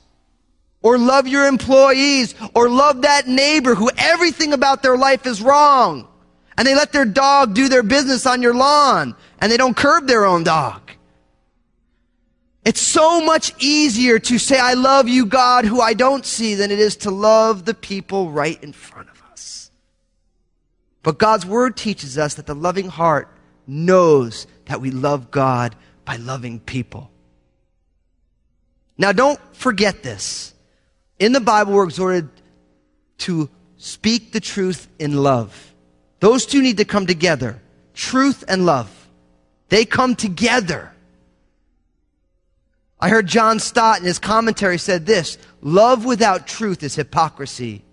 or 0.83 0.99
love 0.99 1.27
your 1.27 1.47
employees 1.47 2.35
or 2.55 2.69
love 2.69 3.03
that 3.03 3.27
neighbor 3.27 3.75
who 3.75 3.91
everything 3.97 4.53
about 4.53 4.83
their 4.83 4.97
life 4.97 5.27
is 5.27 5.43
wrong. 5.43 6.07
And 6.57 6.67
they 6.67 6.75
let 6.75 6.93
their 6.93 7.05
dog 7.05 7.55
do 7.55 7.69
their 7.69 7.83
business 7.83 8.27
on 8.27 8.43
your 8.43 8.55
lawn 8.55 9.15
and 9.41 9.51
they 9.51 9.57
don't 9.57 9.77
curb 9.77 10.07
their 10.07 10.25
own 10.25 10.45
dog. 10.45 10.89
It's 12.65 12.81
so 12.81 13.25
much 13.25 13.55
easier 13.63 14.19
to 14.19 14.39
say, 14.39 14.59
I 14.59 14.75
love 14.75 15.09
you, 15.09 15.25
God, 15.25 15.65
who 15.65 15.81
I 15.81 15.95
don't 15.95 16.27
see, 16.27 16.55
than 16.55 16.71
it 16.71 16.79
is 16.79 16.97
to 16.97 17.11
love 17.11 17.65
the 17.65 17.73
people 17.73 18.31
right 18.31 18.63
in 18.63 18.75
front 18.75 19.09
of 19.09 19.23
us. 19.33 19.71
But 21.03 21.19
God's 21.19 21.47
word 21.47 21.77
teaches 21.79 22.19
us 22.19 22.35
that 22.35 22.47
the 22.47 22.55
loving 22.55 22.89
heart 22.89 23.35
knows 23.67 24.47
that 24.67 24.83
we 24.83 24.91
love 24.91 25.31
God 25.31 25.77
by 26.05 26.17
loving 26.17 26.61
people. 26.61 27.11
Now, 28.99 29.13
don't 29.13 29.41
forget 29.57 30.03
this. 30.03 30.53
In 31.19 31.33
the 31.33 31.41
Bible, 31.41 31.73
we're 31.73 31.85
exhorted 31.85 32.29
to 33.19 33.49
speak 33.77 34.33
the 34.33 34.41
truth 34.41 34.89
in 34.99 35.23
love. 35.23 35.75
Those 36.21 36.47
two 36.47 36.63
need 36.63 36.77
to 36.79 36.85
come 36.85 37.07
together. 37.07 37.61
Truth 37.95 38.45
and 38.49 38.65
love. 38.65 39.09
They 39.69 39.85
come 39.85 40.15
together. 40.15 40.93
I 43.01 43.09
heard 43.09 43.27
John 43.27 43.61
Stott 43.61 44.01
in 44.01 44.07
his 44.07 44.19
commentary 44.19 44.79
said 44.79 45.07
this, 45.07 45.39
love 45.61 46.05
without 46.05 46.47
truth 46.47 46.83
is 46.83 46.97
hypocrisy, 46.97 47.85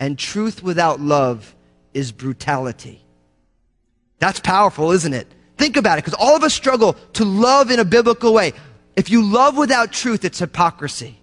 and 0.00 0.18
truth 0.18 0.62
without 0.62 1.00
love 1.00 1.54
is 1.94 2.10
brutality. 2.10 3.00
That's 4.18 4.40
powerful, 4.40 4.90
isn't 4.90 5.14
it? 5.14 5.28
Think 5.56 5.76
about 5.76 5.98
it, 5.98 6.04
because 6.04 6.18
all 6.18 6.34
of 6.34 6.42
us 6.42 6.54
struggle 6.54 6.94
to 7.14 7.24
love 7.24 7.70
in 7.70 7.78
a 7.78 7.84
biblical 7.84 8.32
way. 8.32 8.52
If 8.96 9.10
you 9.10 9.22
love 9.22 9.56
without 9.56 9.92
truth, 9.92 10.24
it's 10.24 10.40
hypocrisy. 10.40 11.20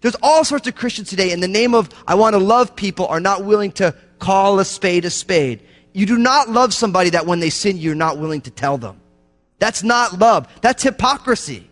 There's 0.00 0.16
all 0.22 0.44
sorts 0.44 0.66
of 0.68 0.74
Christians 0.74 1.10
today 1.10 1.32
in 1.32 1.40
the 1.40 1.48
name 1.48 1.74
of 1.74 1.90
I 2.06 2.14
want 2.14 2.34
to 2.34 2.38
love 2.38 2.76
people 2.76 3.06
are 3.06 3.20
not 3.20 3.44
willing 3.44 3.72
to 3.72 3.94
call 4.18 4.58
a 4.58 4.64
spade 4.64 5.04
a 5.04 5.10
spade. 5.10 5.62
You 5.92 6.06
do 6.06 6.18
not 6.18 6.48
love 6.48 6.72
somebody 6.72 7.10
that 7.10 7.26
when 7.26 7.40
they 7.40 7.50
sin, 7.50 7.76
you're 7.76 7.94
not 7.94 8.18
willing 8.18 8.40
to 8.42 8.50
tell 8.50 8.78
them. 8.78 9.00
That's 9.58 9.82
not 9.82 10.18
love. 10.18 10.48
That's 10.60 10.82
hypocrisy. 10.82 11.68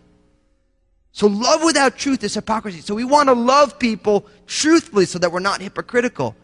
So 1.13 1.27
love 1.27 1.63
without 1.63 1.97
truth 1.97 2.23
is 2.23 2.33
hypocrisy. 2.33 2.81
So 2.81 2.93
we 2.93 3.03
want 3.03 3.29
to 3.29 3.33
love 3.33 3.79
people 3.79 4.27
truthfully 4.45 5.05
so 5.05 5.17
that 5.19 5.31
we're 5.31 5.39
not 5.39 5.61
hypocritical. 5.61 6.35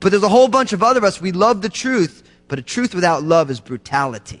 But 0.00 0.10
there's 0.10 0.22
a 0.22 0.28
whole 0.28 0.48
bunch 0.48 0.72
of 0.72 0.82
other 0.82 1.04
us. 1.04 1.20
We 1.20 1.32
love 1.32 1.62
the 1.62 1.68
truth, 1.68 2.22
but 2.48 2.58
a 2.58 2.62
truth 2.62 2.94
without 2.94 3.22
love 3.22 3.50
is 3.50 3.60
brutality. 3.60 4.40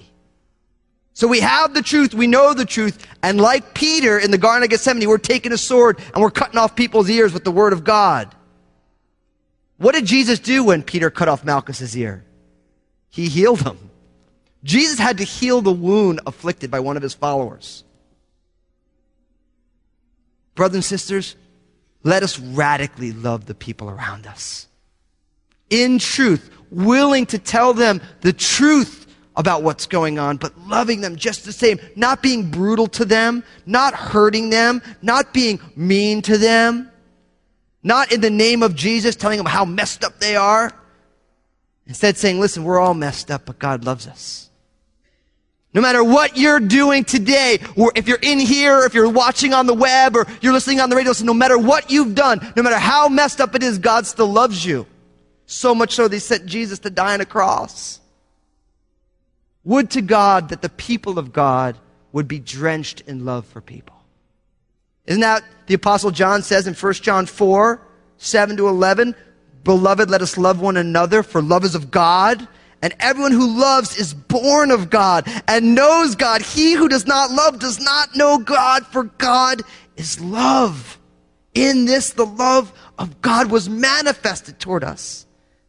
So 1.16 1.26
we 1.26 1.40
have 1.40 1.72
the 1.72 1.80
truth, 1.80 2.12
we 2.12 2.26
know 2.26 2.52
the 2.52 2.66
truth, 2.66 3.06
and 3.22 3.40
like 3.40 3.72
Peter 3.72 4.18
in 4.18 4.30
the 4.30 4.36
Garden 4.36 4.64
of 4.64 4.68
Gethsemane, 4.68 5.08
we're 5.08 5.16
taking 5.16 5.50
a 5.50 5.56
sword 5.56 5.98
and 6.12 6.22
we're 6.22 6.30
cutting 6.30 6.58
off 6.58 6.76
people's 6.76 7.08
ears 7.08 7.32
with 7.32 7.42
the 7.42 7.50
word 7.50 7.72
of 7.72 7.84
God. 7.84 8.34
What 9.78 9.94
did 9.94 10.04
Jesus 10.04 10.38
do 10.38 10.62
when 10.62 10.82
Peter 10.82 11.10
cut 11.10 11.26
off 11.26 11.42
Malchus's 11.42 11.96
ear? 11.96 12.22
He 13.08 13.30
healed 13.30 13.62
him. 13.62 13.78
Jesus 14.62 14.98
had 14.98 15.16
to 15.16 15.24
heal 15.24 15.62
the 15.62 15.72
wound 15.72 16.20
afflicted 16.26 16.70
by 16.70 16.80
one 16.80 16.98
of 16.98 17.02
his 17.02 17.14
followers. 17.14 17.82
Brothers 20.54 20.74
and 20.74 20.84
sisters, 20.84 21.34
let 22.02 22.24
us 22.24 22.38
radically 22.38 23.12
love 23.12 23.46
the 23.46 23.54
people 23.54 23.88
around 23.88 24.26
us. 24.26 24.68
In 25.70 25.98
truth, 25.98 26.50
willing 26.70 27.24
to 27.26 27.38
tell 27.38 27.72
them 27.72 28.02
the 28.20 28.34
truth 28.34 29.05
about 29.36 29.62
what's 29.62 29.86
going 29.86 30.18
on, 30.18 30.38
but 30.38 30.58
loving 30.66 31.00
them 31.02 31.16
just 31.16 31.44
the 31.44 31.52
same, 31.52 31.78
not 31.94 32.22
being 32.22 32.50
brutal 32.50 32.86
to 32.86 33.04
them, 33.04 33.44
not 33.66 33.94
hurting 33.94 34.50
them, 34.50 34.80
not 35.02 35.34
being 35.34 35.60
mean 35.76 36.22
to 36.22 36.38
them, 36.38 36.90
not 37.82 38.12
in 38.12 38.20
the 38.20 38.30
name 38.30 38.62
of 38.62 38.74
Jesus 38.74 39.14
telling 39.14 39.36
them 39.36 39.46
how 39.46 39.64
messed 39.64 40.04
up 40.04 40.18
they 40.18 40.36
are. 40.36 40.72
Instead 41.86 42.16
saying, 42.16 42.40
listen, 42.40 42.64
we're 42.64 42.80
all 42.80 42.94
messed 42.94 43.30
up, 43.30 43.46
but 43.46 43.58
God 43.58 43.84
loves 43.84 44.06
us. 44.06 44.50
No 45.72 45.82
matter 45.82 46.02
what 46.02 46.38
you're 46.38 46.58
doing 46.58 47.04
today, 47.04 47.58
or 47.76 47.92
if 47.94 48.08
you're 48.08 48.18
in 48.22 48.38
here, 48.38 48.80
if 48.86 48.94
you're 48.94 49.10
watching 49.10 49.52
on 49.52 49.66
the 49.66 49.74
web, 49.74 50.16
or 50.16 50.26
you're 50.40 50.54
listening 50.54 50.80
on 50.80 50.88
the 50.88 50.96
radio, 50.96 51.12
no 51.22 51.34
matter 51.34 51.58
what 51.58 51.90
you've 51.90 52.14
done, 52.14 52.40
no 52.56 52.62
matter 52.62 52.78
how 52.78 53.08
messed 53.08 53.42
up 53.42 53.54
it 53.54 53.62
is, 53.62 53.76
God 53.76 54.06
still 54.06 54.32
loves 54.32 54.64
you. 54.64 54.86
So 55.44 55.74
much 55.74 55.92
so 55.92 56.08
they 56.08 56.18
sent 56.18 56.46
Jesus 56.46 56.78
to 56.80 56.90
die 56.90 57.12
on 57.12 57.20
a 57.20 57.26
cross. 57.26 58.00
Would 59.66 59.90
to 59.90 60.00
God 60.00 60.50
that 60.50 60.62
the 60.62 60.68
people 60.68 61.18
of 61.18 61.32
God 61.32 61.76
would 62.12 62.28
be 62.28 62.38
drenched 62.38 63.00
in 63.08 63.24
love 63.24 63.44
for 63.46 63.60
people. 63.60 63.96
Isn't 65.06 65.22
that 65.22 65.42
the 65.66 65.74
apostle 65.74 66.12
John 66.12 66.42
says 66.42 66.68
in 66.68 66.74
1 66.74 66.92
John 66.94 67.26
4, 67.26 67.80
7 68.16 68.56
to 68.58 68.68
11? 68.68 69.16
Beloved, 69.64 70.08
let 70.08 70.22
us 70.22 70.38
love 70.38 70.60
one 70.60 70.76
another 70.76 71.24
for 71.24 71.42
love 71.42 71.64
is 71.64 71.74
of 71.74 71.90
God. 71.90 72.46
And 72.80 72.94
everyone 73.00 73.32
who 73.32 73.58
loves 73.58 73.98
is 73.98 74.14
born 74.14 74.70
of 74.70 74.88
God 74.88 75.28
and 75.48 75.74
knows 75.74 76.14
God. 76.14 76.42
He 76.42 76.74
who 76.74 76.88
does 76.88 77.08
not 77.08 77.32
love 77.32 77.58
does 77.58 77.80
not 77.80 78.14
know 78.14 78.38
God, 78.38 78.86
for 78.86 79.02
God 79.02 79.62
is 79.96 80.20
love. 80.20 80.96
In 81.54 81.86
this, 81.86 82.10
the 82.12 82.24
love 82.24 82.72
of 83.00 83.20
God 83.20 83.50
was 83.50 83.68
manifested 83.68 84.60
toward 84.60 84.84
us 84.84 85.25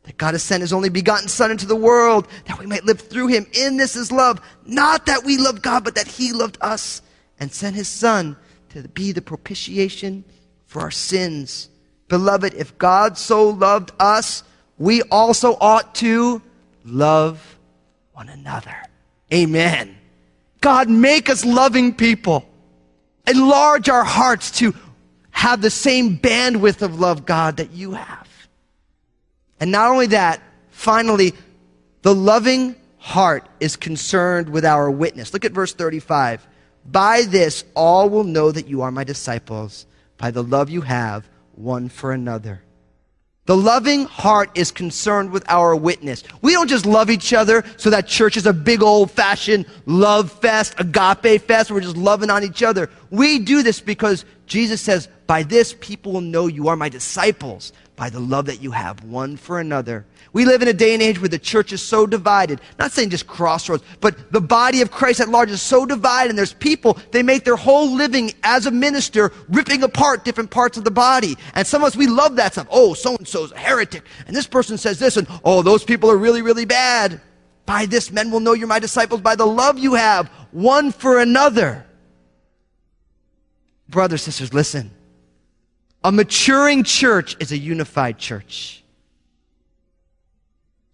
that 0.07 0.17
God 0.17 0.33
has 0.35 0.41
sent 0.41 0.61
his 0.61 0.71
only 0.71 0.87
begotten 0.87 1.27
Son 1.27 1.51
into 1.51 1.65
the 1.65 1.75
world 1.75 2.29
that 2.45 2.57
we 2.57 2.65
might 2.65 2.85
live 2.85 3.01
through 3.01 3.27
him. 3.27 3.45
In 3.51 3.75
this 3.75 3.97
is 3.97 4.09
love. 4.09 4.39
Not 4.65 5.05
that 5.07 5.25
we 5.25 5.37
love 5.37 5.61
God, 5.61 5.83
but 5.83 5.95
that 5.95 6.07
he 6.07 6.31
loved 6.31 6.57
us 6.61 7.01
and 7.41 7.51
sent 7.51 7.75
his 7.75 7.89
Son 7.89 8.37
to 8.69 8.87
be 8.87 9.11
the 9.11 9.21
propitiation 9.21 10.23
for 10.65 10.81
our 10.81 10.91
sins. 10.91 11.67
Beloved, 12.07 12.53
if 12.53 12.77
God 12.77 13.17
so 13.17 13.49
loved 13.49 13.91
us, 13.99 14.43
we 14.77 15.01
also 15.03 15.57
ought 15.59 15.93
to 15.95 16.41
love 16.85 17.57
one 18.13 18.29
another. 18.29 18.75
Amen. 19.33 19.97
God, 20.61 20.89
make 20.89 21.29
us 21.29 21.43
loving 21.43 21.93
people. 21.93 22.47
Enlarge 23.27 23.89
our 23.89 24.05
hearts 24.05 24.51
to 24.51 24.73
have 25.31 25.61
the 25.61 25.69
same 25.69 26.17
bandwidth 26.17 26.81
of 26.81 26.97
love, 26.97 27.25
God, 27.25 27.57
that 27.57 27.71
you 27.71 27.91
have. 27.91 28.26
And 29.59 29.71
not 29.71 29.89
only 29.89 30.07
that, 30.07 30.41
finally, 30.69 31.33
the 32.01 32.13
loving 32.13 32.75
heart 32.97 33.47
is 33.59 33.75
concerned 33.75 34.49
with 34.49 34.65
our 34.65 34.89
witness. 34.91 35.33
Look 35.33 35.45
at 35.45 35.51
verse 35.51 35.73
35. 35.73 36.45
By 36.85 37.23
this, 37.23 37.63
all 37.75 38.09
will 38.09 38.23
know 38.23 38.51
that 38.51 38.67
you 38.67 38.81
are 38.81 38.91
my 38.91 39.03
disciples, 39.03 39.85
by 40.17 40.31
the 40.31 40.43
love 40.43 40.69
you 40.69 40.81
have 40.81 41.27
one 41.55 41.89
for 41.89 42.11
another. 42.11 42.61
The 43.45 43.55
loving 43.55 44.05
heart 44.05 44.51
is 44.55 44.71
concerned 44.71 45.31
with 45.31 45.45
our 45.47 45.73
witness. 45.73 46.23
We 46.41 46.51
don't 46.51 46.67
just 46.67 46.85
love 46.85 47.09
each 47.09 47.31
other 47.31 47.63
so 47.77 47.89
that 47.89 48.05
church 48.05 48.35
is 48.35 48.45
a 48.45 48.51
big 48.51 48.83
old 48.83 49.09
fashioned 49.09 49.65
love 49.85 50.33
fest, 50.33 50.75
agape 50.77 51.41
fest, 51.43 51.71
we're 51.71 51.79
just 51.79 51.95
loving 51.95 52.29
on 52.29 52.43
each 52.43 52.61
other. 52.61 52.89
We 53.09 53.39
do 53.39 53.63
this 53.63 53.79
because 53.79 54.25
Jesus 54.47 54.81
says, 54.81 55.07
by 55.27 55.43
this 55.43 55.73
people 55.79 56.11
will 56.11 56.21
know 56.21 56.47
you 56.47 56.67
are 56.67 56.75
my 56.75 56.89
disciples, 56.89 57.71
by 57.97 58.11
the 58.11 58.19
love 58.19 58.45
that 58.45 58.61
you 58.61 58.69
have 58.69 59.03
one 59.03 59.35
for 59.35 59.59
another. 59.59 60.05
We 60.31 60.45
live 60.45 60.61
in 60.61 60.67
a 60.67 60.73
day 60.73 60.93
and 60.93 61.01
age 61.01 61.19
where 61.19 61.27
the 61.27 61.39
church 61.39 61.73
is 61.73 61.81
so 61.81 62.05
divided. 62.05 62.61
Not 62.77 62.91
saying 62.91 63.09
just 63.09 63.25
crossroads, 63.25 63.83
but 63.99 64.31
the 64.31 64.39
body 64.39 64.81
of 64.81 64.91
Christ 64.91 65.19
at 65.19 65.29
large 65.29 65.49
is 65.49 65.63
so 65.63 65.83
divided 65.83 66.29
and 66.29 66.37
there's 66.37 66.53
people, 66.53 66.99
they 67.11 67.23
make 67.23 67.43
their 67.43 67.55
whole 67.55 67.91
living 67.91 68.31
as 68.43 68.67
a 68.67 68.71
minister 68.71 69.33
ripping 69.49 69.81
apart 69.81 70.23
different 70.23 70.51
parts 70.51 70.77
of 70.77 70.83
the 70.83 70.91
body. 70.91 71.35
And 71.55 71.65
some 71.65 71.81
of 71.81 71.87
us, 71.87 71.95
we 71.95 72.05
love 72.05 72.35
that 72.35 72.53
stuff. 72.53 72.67
Oh, 72.69 72.93
so 72.93 73.15
and 73.15 73.27
so's 73.27 73.51
a 73.51 73.57
heretic. 73.57 74.03
And 74.27 74.35
this 74.35 74.47
person 74.47 74.77
says 74.77 74.99
this 74.99 75.17
and 75.17 75.27
oh, 75.43 75.63
those 75.63 75.83
people 75.83 76.11
are 76.11 76.17
really, 76.17 76.43
really 76.43 76.65
bad. 76.65 77.19
By 77.65 77.87
this 77.87 78.11
men 78.11 78.29
will 78.29 78.39
know 78.39 78.53
you're 78.53 78.67
my 78.67 78.79
disciples 78.79 79.21
by 79.21 79.35
the 79.35 79.47
love 79.47 79.79
you 79.79 79.95
have 79.95 80.27
one 80.51 80.91
for 80.91 81.17
another. 81.19 81.83
Brothers, 83.89 84.21
sisters, 84.21 84.53
listen. 84.53 84.91
A 86.03 86.11
maturing 86.11 86.83
church 86.83 87.35
is 87.39 87.51
a 87.51 87.57
unified 87.57 88.17
church. 88.17 88.83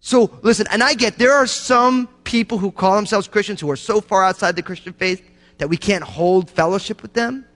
So 0.00 0.38
listen, 0.42 0.66
and 0.70 0.82
I 0.82 0.94
get 0.94 1.16
there 1.16 1.32
are 1.32 1.46
some 1.46 2.08
people 2.24 2.58
who 2.58 2.70
call 2.70 2.96
themselves 2.96 3.26
Christians 3.26 3.60
who 3.60 3.70
are 3.70 3.76
so 3.76 4.00
far 4.00 4.22
outside 4.22 4.54
the 4.56 4.62
Christian 4.62 4.92
faith 4.92 5.26
that 5.58 5.68
we 5.68 5.76
can't 5.76 6.04
hold 6.04 6.50
fellowship 6.50 7.00
with 7.00 7.14
them. 7.14 7.46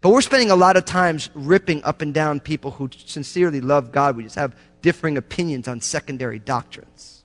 But 0.00 0.10
we're 0.10 0.20
spending 0.20 0.50
a 0.50 0.56
lot 0.56 0.76
of 0.76 0.84
times 0.84 1.30
ripping 1.34 1.82
up 1.82 2.00
and 2.00 2.14
down 2.14 2.38
people 2.38 2.70
who 2.70 2.88
sincerely 2.92 3.60
love 3.60 3.90
God. 3.90 4.16
We 4.16 4.22
just 4.22 4.36
have 4.36 4.54
differing 4.82 5.16
opinions 5.16 5.66
on 5.66 5.80
secondary 5.80 6.38
doctrines. 6.38 7.24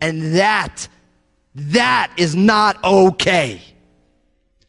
And 0.00 0.36
that, 0.36 0.86
that 1.54 2.12
is 2.16 2.36
not 2.36 2.82
okay. 2.84 3.60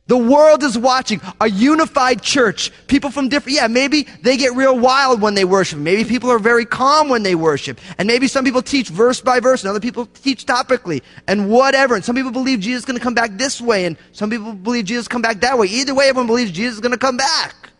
The 0.07 0.17
world 0.17 0.63
is 0.63 0.77
watching 0.77 1.19
a 1.41 1.49
unified 1.49 2.21
church. 2.21 2.71
People 2.87 3.09
from 3.09 3.27
different, 3.27 3.57
yeah, 3.57 3.67
maybe 3.67 4.07
they 4.21 4.37
get 4.37 4.55
real 4.55 4.79
wild 4.79 5.21
when 5.21 5.33
they 5.33 5.43
worship. 5.43 5.79
Maybe 5.79 6.05
people 6.05 6.31
are 6.31 6.39
very 6.39 6.65
calm 6.65 7.09
when 7.09 7.23
they 7.23 7.35
worship. 7.35 7.79
And 7.97 8.07
maybe 8.07 8.29
some 8.29 8.45
people 8.45 8.61
teach 8.61 8.87
verse 8.87 9.19
by 9.19 9.41
verse 9.41 9.63
and 9.63 9.69
other 9.69 9.81
people 9.81 10.05
teach 10.05 10.45
topically 10.45 11.03
and 11.27 11.49
whatever. 11.49 11.95
And 11.95 12.05
some 12.05 12.15
people 12.15 12.31
believe 12.31 12.61
Jesus 12.61 12.83
is 12.83 12.85
going 12.85 12.97
to 12.97 13.03
come 13.03 13.15
back 13.15 13.31
this 13.33 13.59
way 13.59 13.85
and 13.85 13.97
some 14.13 14.29
people 14.29 14.53
believe 14.53 14.85
Jesus 14.85 15.09
come 15.09 15.21
back 15.21 15.41
that 15.41 15.57
way. 15.57 15.67
Either 15.67 15.93
way, 15.93 16.07
everyone 16.07 16.27
believes 16.27 16.51
Jesus 16.51 16.75
is 16.75 16.81
going 16.81 16.93
to 16.93 16.97
come 16.97 17.17
back. 17.17 17.71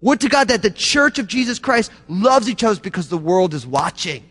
Would 0.00 0.20
to 0.20 0.28
God 0.28 0.48
that 0.48 0.62
the 0.62 0.70
church 0.70 1.18
of 1.18 1.26
Jesus 1.26 1.58
Christ 1.58 1.90
loves 2.06 2.48
each 2.48 2.62
other 2.62 2.78
because 2.78 3.08
the 3.08 3.18
world 3.18 3.52
is 3.52 3.66
watching. 3.66 4.22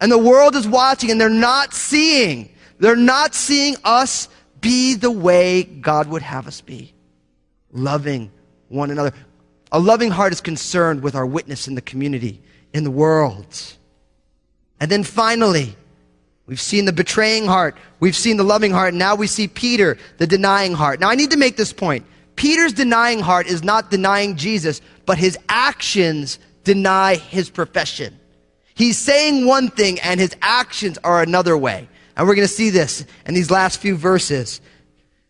And 0.00 0.10
the 0.10 0.18
world 0.18 0.56
is 0.56 0.66
watching 0.66 1.10
and 1.10 1.20
they're 1.20 1.28
not 1.28 1.74
seeing. 1.74 2.48
They're 2.78 2.96
not 2.96 3.34
seeing 3.34 3.76
us 3.84 4.28
be 4.62 4.94
the 4.94 5.10
way 5.10 5.64
God 5.64 6.08
would 6.08 6.22
have 6.22 6.46
us 6.46 6.62
be. 6.62 6.94
Loving 7.70 8.30
one 8.68 8.90
another. 8.90 9.12
A 9.70 9.78
loving 9.78 10.10
heart 10.10 10.32
is 10.32 10.40
concerned 10.40 11.02
with 11.02 11.14
our 11.14 11.26
witness 11.26 11.68
in 11.68 11.74
the 11.74 11.82
community, 11.82 12.40
in 12.72 12.84
the 12.84 12.90
world. 12.90 13.46
And 14.80 14.90
then 14.90 15.04
finally, 15.04 15.76
we've 16.46 16.60
seen 16.60 16.86
the 16.86 16.92
betraying 16.92 17.46
heart, 17.46 17.76
we've 18.00 18.16
seen 18.16 18.38
the 18.38 18.44
loving 18.44 18.72
heart, 18.72 18.94
now 18.94 19.14
we 19.14 19.26
see 19.26 19.48
Peter, 19.48 19.98
the 20.18 20.26
denying 20.26 20.72
heart. 20.72 21.00
Now 21.00 21.10
I 21.10 21.14
need 21.14 21.32
to 21.32 21.36
make 21.36 21.56
this 21.56 21.72
point. 21.72 22.06
Peter's 22.36 22.72
denying 22.72 23.20
heart 23.20 23.46
is 23.46 23.62
not 23.62 23.90
denying 23.90 24.36
Jesus, 24.36 24.80
but 25.04 25.18
his 25.18 25.38
actions 25.48 26.38
deny 26.64 27.16
his 27.16 27.50
profession. 27.50 28.18
He's 28.74 28.98
saying 28.98 29.46
one 29.46 29.68
thing 29.68 30.00
and 30.00 30.18
his 30.18 30.34
actions 30.40 30.98
are 31.04 31.22
another 31.22 31.56
way. 31.56 31.88
And 32.16 32.26
we're 32.26 32.34
going 32.34 32.46
to 32.46 32.52
see 32.52 32.70
this 32.70 33.04
in 33.26 33.34
these 33.34 33.50
last 33.50 33.80
few 33.80 33.96
verses. 33.96 34.60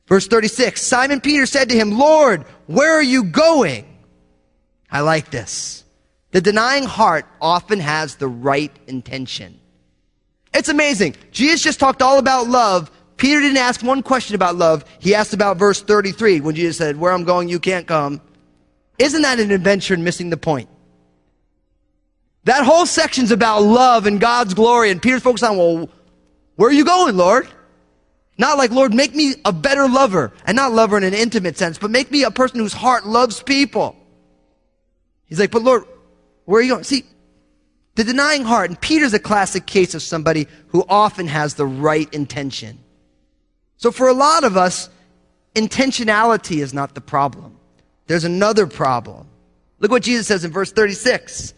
Verse 0.06 0.26
36 0.26 0.82
Simon 0.82 1.20
Peter 1.20 1.46
said 1.46 1.68
to 1.68 1.76
him, 1.76 1.98
Lord, 1.98 2.44
where 2.66 2.92
are 2.92 3.02
you 3.02 3.24
going? 3.24 3.86
I 4.90 5.00
like 5.00 5.30
this. 5.30 5.84
The 6.32 6.40
denying 6.40 6.84
heart 6.84 7.26
often 7.40 7.80
has 7.80 8.16
the 8.16 8.28
right 8.28 8.72
intention. 8.86 9.58
It's 10.54 10.68
amazing. 10.68 11.16
Jesus 11.30 11.62
just 11.62 11.80
talked 11.80 12.02
all 12.02 12.18
about 12.18 12.48
love. 12.48 12.90
Peter 13.16 13.40
didn't 13.40 13.58
ask 13.58 13.82
one 13.82 14.02
question 14.02 14.34
about 14.34 14.56
love. 14.56 14.84
He 14.98 15.14
asked 15.14 15.32
about 15.32 15.56
verse 15.56 15.80
33 15.80 16.40
when 16.40 16.54
Jesus 16.54 16.76
said, 16.76 16.96
Where 16.98 17.12
I'm 17.12 17.24
going, 17.24 17.48
you 17.48 17.60
can't 17.60 17.86
come. 17.86 18.20
Isn't 18.98 19.22
that 19.22 19.40
an 19.40 19.50
adventure 19.50 19.94
in 19.94 20.04
missing 20.04 20.30
the 20.30 20.36
point? 20.36 20.68
That 22.44 22.64
whole 22.64 22.86
section's 22.86 23.30
about 23.30 23.62
love 23.62 24.06
and 24.06 24.20
God's 24.20 24.54
glory, 24.54 24.90
and 24.90 25.00
Peter's 25.00 25.22
focused 25.22 25.44
on, 25.44 25.56
well, 25.56 25.88
where 26.62 26.70
are 26.70 26.74
you 26.74 26.84
going, 26.84 27.16
Lord? 27.16 27.48
Not 28.38 28.56
like, 28.56 28.70
Lord, 28.70 28.94
make 28.94 29.16
me 29.16 29.34
a 29.44 29.52
better 29.52 29.88
lover, 29.88 30.32
and 30.46 30.54
not 30.54 30.70
lover 30.70 30.96
in 30.96 31.02
an 31.02 31.12
intimate 31.12 31.58
sense, 31.58 31.76
but 31.76 31.90
make 31.90 32.08
me 32.12 32.22
a 32.22 32.30
person 32.30 32.60
whose 32.60 32.72
heart 32.72 33.04
loves 33.04 33.42
people. 33.42 33.96
He's 35.24 35.40
like, 35.40 35.50
but 35.50 35.62
Lord, 35.62 35.82
where 36.44 36.60
are 36.60 36.62
you 36.62 36.70
going? 36.70 36.84
See, 36.84 37.02
the 37.96 38.04
denying 38.04 38.44
heart, 38.44 38.70
and 38.70 38.80
Peter's 38.80 39.12
a 39.12 39.18
classic 39.18 39.66
case 39.66 39.96
of 39.96 40.02
somebody 40.02 40.46
who 40.68 40.84
often 40.88 41.26
has 41.26 41.54
the 41.54 41.66
right 41.66 42.08
intention. 42.14 42.78
So 43.76 43.90
for 43.90 44.06
a 44.06 44.14
lot 44.14 44.44
of 44.44 44.56
us, 44.56 44.88
intentionality 45.56 46.62
is 46.62 46.72
not 46.72 46.94
the 46.94 47.00
problem. 47.00 47.58
There's 48.06 48.22
another 48.22 48.68
problem. 48.68 49.26
Look 49.80 49.90
what 49.90 50.04
Jesus 50.04 50.28
says 50.28 50.44
in 50.44 50.52
verse 50.52 50.70
36 50.70 51.54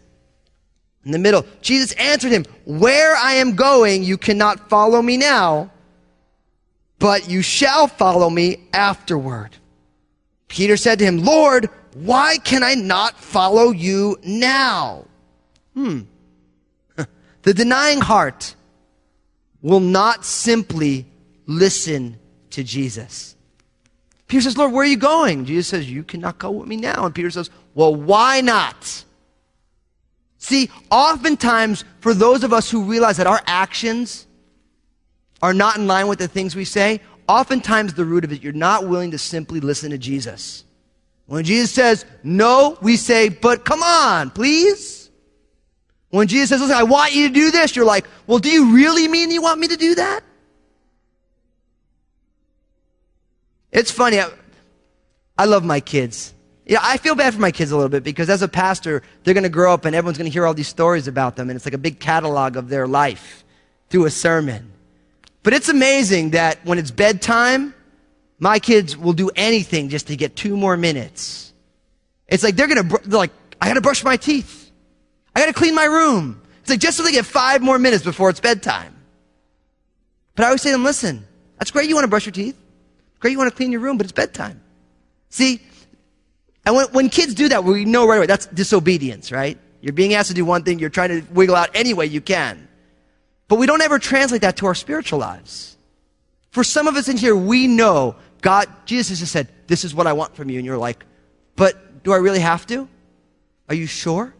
in 1.05 1.11
the 1.11 1.19
middle. 1.19 1.45
Jesus 1.61 1.91
answered 1.93 2.31
him, 2.31 2.45
Where 2.65 3.15
I 3.15 3.33
am 3.33 3.55
going, 3.55 4.03
you 4.03 4.17
cannot 4.17 4.69
follow 4.69 5.01
me 5.01 5.17
now, 5.17 5.71
but 6.99 7.29
you 7.29 7.41
shall 7.41 7.87
follow 7.87 8.29
me 8.29 8.67
afterward. 8.73 9.57
Peter 10.47 10.77
said 10.77 10.99
to 10.99 11.05
him, 11.05 11.19
Lord, 11.19 11.69
why 11.93 12.37
can 12.37 12.63
I 12.63 12.73
not 12.73 13.17
follow 13.17 13.71
you 13.71 14.17
now? 14.23 15.05
Hmm. 15.73 16.01
the 17.43 17.53
denying 17.53 18.01
heart 18.01 18.55
will 19.61 19.79
not 19.79 20.25
simply 20.25 21.05
listen 21.45 22.17
to 22.51 22.63
Jesus. 22.63 23.35
Peter 24.27 24.41
says, 24.41 24.57
Lord, 24.57 24.73
where 24.73 24.83
are 24.83 24.87
you 24.87 24.97
going? 24.97 25.45
Jesus 25.45 25.67
says, 25.67 25.89
You 25.89 26.03
cannot 26.03 26.39
go 26.39 26.51
with 26.51 26.67
me 26.67 26.77
now. 26.77 27.05
And 27.05 27.13
Peter 27.13 27.29
says, 27.29 27.49
Well, 27.73 27.95
why 27.95 28.41
not? 28.41 29.05
See, 30.37 30.69
oftentimes, 30.91 31.83
for 31.99 32.13
those 32.13 32.43
of 32.43 32.53
us 32.53 32.69
who 32.69 32.83
realize 32.83 33.17
that 33.17 33.27
our 33.27 33.41
actions 33.47 34.27
are 35.41 35.53
not 35.53 35.77
in 35.77 35.87
line 35.87 36.07
with 36.07 36.19
the 36.19 36.27
things 36.27 36.55
we 36.55 36.65
say, 36.65 37.01
oftentimes 37.27 37.93
the 37.93 38.05
root 38.05 38.23
of 38.23 38.31
it, 38.31 38.43
you're 38.43 38.53
not 38.53 38.87
willing 38.87 39.11
to 39.11 39.17
simply 39.17 39.59
listen 39.59 39.91
to 39.91 39.97
Jesus. 39.97 40.63
When 41.25 41.43
Jesus 41.43 41.71
says 41.71 42.05
no, 42.23 42.77
we 42.81 42.97
say, 42.97 43.29
but 43.29 43.65
come 43.65 43.81
on, 43.81 44.29
please. 44.29 45.09
When 46.09 46.27
Jesus 46.27 46.49
says, 46.49 46.61
listen, 46.61 46.77
I 46.77 46.83
want 46.83 47.13
you 47.13 47.27
to 47.27 47.33
do 47.33 47.51
this, 47.51 47.75
you're 47.75 47.85
like, 47.85 48.05
well, 48.27 48.39
do 48.39 48.49
you 48.49 48.75
really 48.75 49.07
mean 49.07 49.31
you 49.31 49.41
want 49.41 49.59
me 49.59 49.67
to 49.67 49.77
do 49.77 49.95
that? 49.95 50.21
It's 53.71 53.91
funny. 53.91 54.19
I, 54.19 54.29
I 55.37 55.45
love 55.45 55.65
my 55.65 55.79
kids. 55.79 56.34
Yeah, 56.65 56.79
I 56.81 56.97
feel 56.97 57.13
bad 57.13 57.33
for 57.33 57.39
my 57.39 57.51
kids 57.51 57.71
a 57.71 57.75
little 57.75 57.89
bit 57.89 58.03
because 58.03 58.29
as 58.29 58.41
a 58.41 58.47
pastor, 58.47 59.03
they're 59.23 59.35
going 59.35 59.43
to 59.43 59.49
grow 59.49 59.73
up 59.73 59.85
and 59.85 59.95
everyone's 59.95 60.17
going 60.17 60.29
to 60.29 60.33
hear 60.33 60.47
all 60.47 60.53
these 60.53 60.67
stories 60.67 61.07
about 61.07 61.35
them, 61.35 61.49
and 61.49 61.55
it's 61.55 61.65
like 61.65 61.75
a 61.75 61.79
big 61.79 61.99
catalog 61.99 62.57
of 62.57 62.69
their 62.69 62.87
life 62.87 63.43
through 63.89 64.05
a 64.05 64.09
sermon. 64.09 64.71
But 65.43 65.53
it's 65.53 65.69
amazing 65.69 66.31
that 66.31 66.57
when 66.65 66.79
it's 66.79 66.89
bedtime, 66.89 67.75
my 68.39 68.57
kids 68.57 68.97
will 68.97 69.13
do 69.13 69.29
anything 69.35 69.89
just 69.89 70.07
to 70.07 70.15
get 70.15 70.35
two 70.35 70.57
more 70.57 70.75
minutes. 70.75 71.53
It's 72.27 72.43
like 72.43 72.55
they're 72.55 72.67
going 72.67 72.89
to, 72.89 73.09
like, 73.15 73.31
I 73.61 73.67
got 73.67 73.75
to 73.75 73.81
brush 73.81 74.03
my 74.03 74.17
teeth. 74.17 74.71
I 75.35 75.41
got 75.41 75.45
to 75.45 75.53
clean 75.53 75.75
my 75.75 75.85
room. 75.85 76.41
It's 76.61 76.71
like 76.71 76.79
just 76.79 76.97
so 76.97 77.03
they 77.03 77.11
get 77.11 77.25
five 77.25 77.61
more 77.61 77.77
minutes 77.77 78.03
before 78.03 78.31
it's 78.31 78.39
bedtime. 78.39 78.95
But 80.35 80.43
I 80.43 80.47
always 80.47 80.63
say 80.63 80.69
to 80.69 80.73
them, 80.73 80.83
listen, 80.83 81.27
that's 81.59 81.69
great 81.69 81.87
you 81.87 81.95
want 81.95 82.05
to 82.05 82.09
brush 82.09 82.25
your 82.25 82.33
teeth. 82.33 82.57
Great 83.19 83.31
you 83.31 83.37
want 83.37 83.51
to 83.51 83.55
clean 83.55 83.71
your 83.71 83.81
room, 83.81 83.97
but 83.97 84.05
it's 84.05 84.11
bedtime. 84.11 84.59
See, 85.29 85.61
and 86.65 86.75
when, 86.75 86.87
when 86.87 87.09
kids 87.09 87.33
do 87.33 87.49
that, 87.49 87.63
we 87.63 87.85
know 87.85 88.07
right 88.07 88.17
away 88.17 88.25
that's 88.25 88.47
disobedience, 88.47 89.31
right? 89.31 89.57
You're 89.81 89.93
being 89.93 90.15
asked 90.15 90.29
to 90.29 90.33
do 90.33 90.45
one 90.45 90.63
thing, 90.63 90.79
you're 90.79 90.89
trying 90.89 91.09
to 91.09 91.33
wiggle 91.33 91.55
out 91.55 91.69
any 91.75 91.93
way 91.93 92.07
you 92.07 92.21
can. 92.21 92.67
But 93.47 93.59
we 93.59 93.67
don't 93.67 93.81
ever 93.81 93.99
translate 93.99 94.41
that 94.41 94.57
to 94.57 94.65
our 94.65 94.73
spiritual 94.73 95.19
lives. 95.19 95.77
For 96.49 96.63
some 96.63 96.87
of 96.87 96.95
us 96.95 97.07
in 97.07 97.17
here, 97.17 97.35
we 97.35 97.67
know 97.67 98.15
God, 98.41 98.67
Jesus 98.85 99.19
just 99.19 99.31
said, 99.31 99.47
This 99.67 99.83
is 99.83 99.93
what 99.93 100.07
I 100.07 100.13
want 100.13 100.35
from 100.35 100.49
you. 100.49 100.57
And 100.57 100.65
you're 100.65 100.77
like, 100.77 101.05
But 101.55 102.03
do 102.03 102.13
I 102.13 102.17
really 102.17 102.39
have 102.39 102.65
to? 102.67 102.87
Are 103.69 103.75
you 103.75 103.85
sure? 103.85 104.33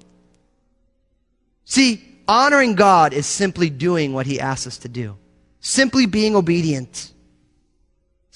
See, 1.66 2.04
honoring 2.28 2.76
God 2.76 3.14
is 3.14 3.26
simply 3.26 3.70
doing 3.70 4.14
what 4.14 4.26
He 4.26 4.40
asks 4.40 4.66
us 4.66 4.78
to 4.80 4.90
do, 4.90 5.18
simply 5.60 6.06
being 6.06 6.36
obedient 6.36 7.12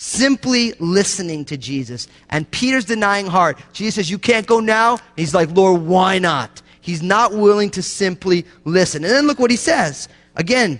simply 0.01 0.71
listening 0.79 1.43
to 1.43 1.57
Jesus. 1.57 2.07
And 2.29 2.49
Peter's 2.51 2.85
denying 2.85 3.25
heart. 3.27 3.59
Jesus 3.73 3.95
says, 3.95 4.09
You 4.09 4.17
can't 4.17 4.47
go 4.47 4.61
now. 4.61 4.99
He's 5.17 5.33
like, 5.33 5.51
Lord, 5.51 5.81
why 5.81 6.19
not? 6.19 6.61
He's 6.79 7.03
not 7.03 7.33
willing 7.33 7.69
to 7.71 7.83
simply 7.83 8.45
listen. 8.63 9.03
And 9.03 9.11
then 9.11 9.27
look 9.27 9.39
what 9.39 9.51
he 9.51 9.57
says. 9.57 10.07
Again, 10.37 10.79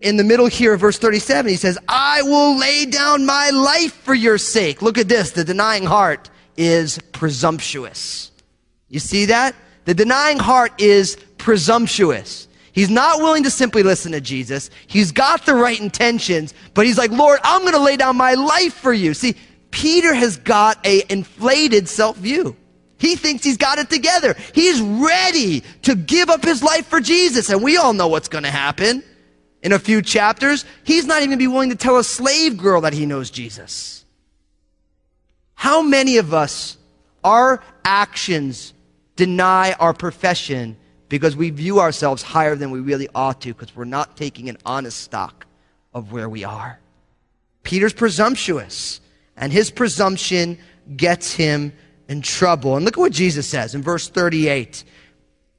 in 0.00 0.18
the 0.18 0.24
middle 0.24 0.48
here 0.48 0.76
verse 0.76 0.98
37, 0.98 1.48
he 1.48 1.56
says, 1.56 1.78
I 1.88 2.20
will 2.20 2.58
lay 2.58 2.84
down 2.84 3.24
my 3.24 3.48
life 3.48 3.94
for 3.94 4.14
your 4.14 4.36
sake. 4.36 4.82
Look 4.82 4.98
at 4.98 5.08
this. 5.08 5.30
The 5.30 5.42
denying 5.42 5.84
heart 5.84 6.28
is 6.58 6.98
presumptuous. 7.12 8.32
You 8.88 9.00
see 9.00 9.24
that? 9.26 9.54
The 9.86 9.94
denying 9.94 10.38
heart 10.38 10.78
is 10.78 11.16
presumptuous. 11.38 12.48
He's 12.72 12.90
not 12.90 13.18
willing 13.18 13.42
to 13.44 13.50
simply 13.50 13.82
listen 13.82 14.12
to 14.12 14.20
Jesus. 14.20 14.70
He's 14.86 15.12
got 15.12 15.44
the 15.44 15.54
right 15.54 15.78
intentions, 15.78 16.54
but 16.74 16.86
he's 16.86 16.98
like, 16.98 17.10
Lord, 17.10 17.38
I'm 17.44 17.60
going 17.60 17.74
to 17.74 17.80
lay 17.80 17.96
down 17.96 18.16
my 18.16 18.34
life 18.34 18.74
for 18.74 18.92
you. 18.92 19.12
See, 19.12 19.36
Peter 19.70 20.14
has 20.14 20.38
got 20.38 20.84
a 20.86 21.02
inflated 21.10 21.88
self-view. 21.88 22.56
He 22.98 23.16
thinks 23.16 23.44
he's 23.44 23.56
got 23.56 23.78
it 23.78 23.90
together. 23.90 24.36
He's 24.54 24.80
ready 24.80 25.64
to 25.82 25.94
give 25.94 26.30
up 26.30 26.44
his 26.44 26.62
life 26.62 26.86
for 26.86 27.00
Jesus. 27.00 27.50
And 27.50 27.62
we 27.62 27.76
all 27.76 27.92
know 27.92 28.08
what's 28.08 28.28
going 28.28 28.44
to 28.44 28.50
happen 28.50 29.02
in 29.62 29.72
a 29.72 29.78
few 29.78 30.02
chapters. 30.02 30.64
He's 30.84 31.04
not 31.04 31.18
even 31.18 31.30
going 31.30 31.38
to 31.38 31.42
be 31.42 31.48
willing 31.48 31.70
to 31.70 31.76
tell 31.76 31.98
a 31.98 32.04
slave 32.04 32.56
girl 32.56 32.82
that 32.82 32.92
he 32.92 33.04
knows 33.04 33.30
Jesus. 33.30 34.04
How 35.54 35.82
many 35.82 36.18
of 36.18 36.32
us, 36.32 36.78
our 37.22 37.62
actions 37.84 38.72
deny 39.16 39.72
our 39.72 39.92
profession 39.92 40.76
because 41.12 41.36
we 41.36 41.50
view 41.50 41.78
ourselves 41.78 42.22
higher 42.22 42.56
than 42.56 42.70
we 42.70 42.80
really 42.80 43.06
ought 43.14 43.42
to 43.42 43.52
because 43.52 43.76
we're 43.76 43.84
not 43.84 44.16
taking 44.16 44.48
an 44.48 44.56
honest 44.64 44.98
stock 44.98 45.44
of 45.92 46.10
where 46.10 46.26
we 46.26 46.42
are. 46.42 46.80
Peter's 47.64 47.92
presumptuous, 47.92 48.98
and 49.36 49.52
his 49.52 49.70
presumption 49.70 50.56
gets 50.96 51.34
him 51.34 51.70
in 52.08 52.22
trouble. 52.22 52.76
And 52.76 52.86
look 52.86 52.96
at 52.96 53.00
what 53.00 53.12
Jesus 53.12 53.46
says 53.46 53.74
in 53.74 53.82
verse 53.82 54.08
38. 54.08 54.84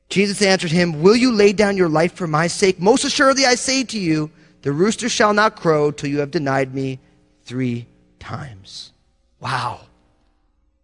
Jesus 0.09 0.41
answered 0.41 0.71
him, 0.71 1.03
Will 1.03 1.15
you 1.15 1.31
lay 1.31 1.53
down 1.53 1.77
your 1.77 1.87
life 1.87 2.13
for 2.13 2.25
my 2.25 2.47
sake? 2.47 2.79
Most 2.79 3.05
assuredly 3.05 3.45
I 3.45 3.53
say 3.53 3.83
to 3.83 3.99
you, 3.99 4.31
the 4.63 4.71
rooster 4.71 5.07
shall 5.07 5.35
not 5.35 5.55
crow 5.55 5.91
till 5.91 6.09
you 6.09 6.17
have 6.17 6.31
denied 6.31 6.73
me 6.73 6.97
three 7.43 7.85
times. 8.17 8.91
Wow. 9.39 9.81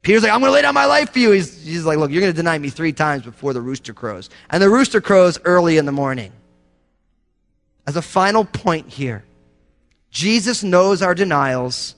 Peter's 0.01 0.23
like, 0.23 0.31
I'm 0.31 0.39
going 0.39 0.49
to 0.49 0.53
lay 0.53 0.61
down 0.61 0.73
my 0.73 0.85
life 0.85 1.11
for 1.11 1.19
you. 1.19 1.31
He's, 1.31 1.63
he's 1.63 1.85
like, 1.85 1.97
look, 1.97 2.11
you're 2.11 2.21
going 2.21 2.33
to 2.33 2.37
deny 2.37 2.57
me 2.57 2.69
three 2.69 2.93
times 2.93 3.23
before 3.23 3.53
the 3.53 3.61
rooster 3.61 3.93
crows. 3.93 4.29
And 4.49 4.63
the 4.63 4.69
rooster 4.69 5.01
crows 5.01 5.39
early 5.43 5.77
in 5.77 5.85
the 5.85 5.91
morning. 5.91 6.31
As 7.85 7.95
a 7.95 8.01
final 8.01 8.45
point 8.45 8.87
here, 8.87 9.25
Jesus 10.09 10.63
knows 10.63 11.01
our 11.01 11.13
denials 11.13 11.95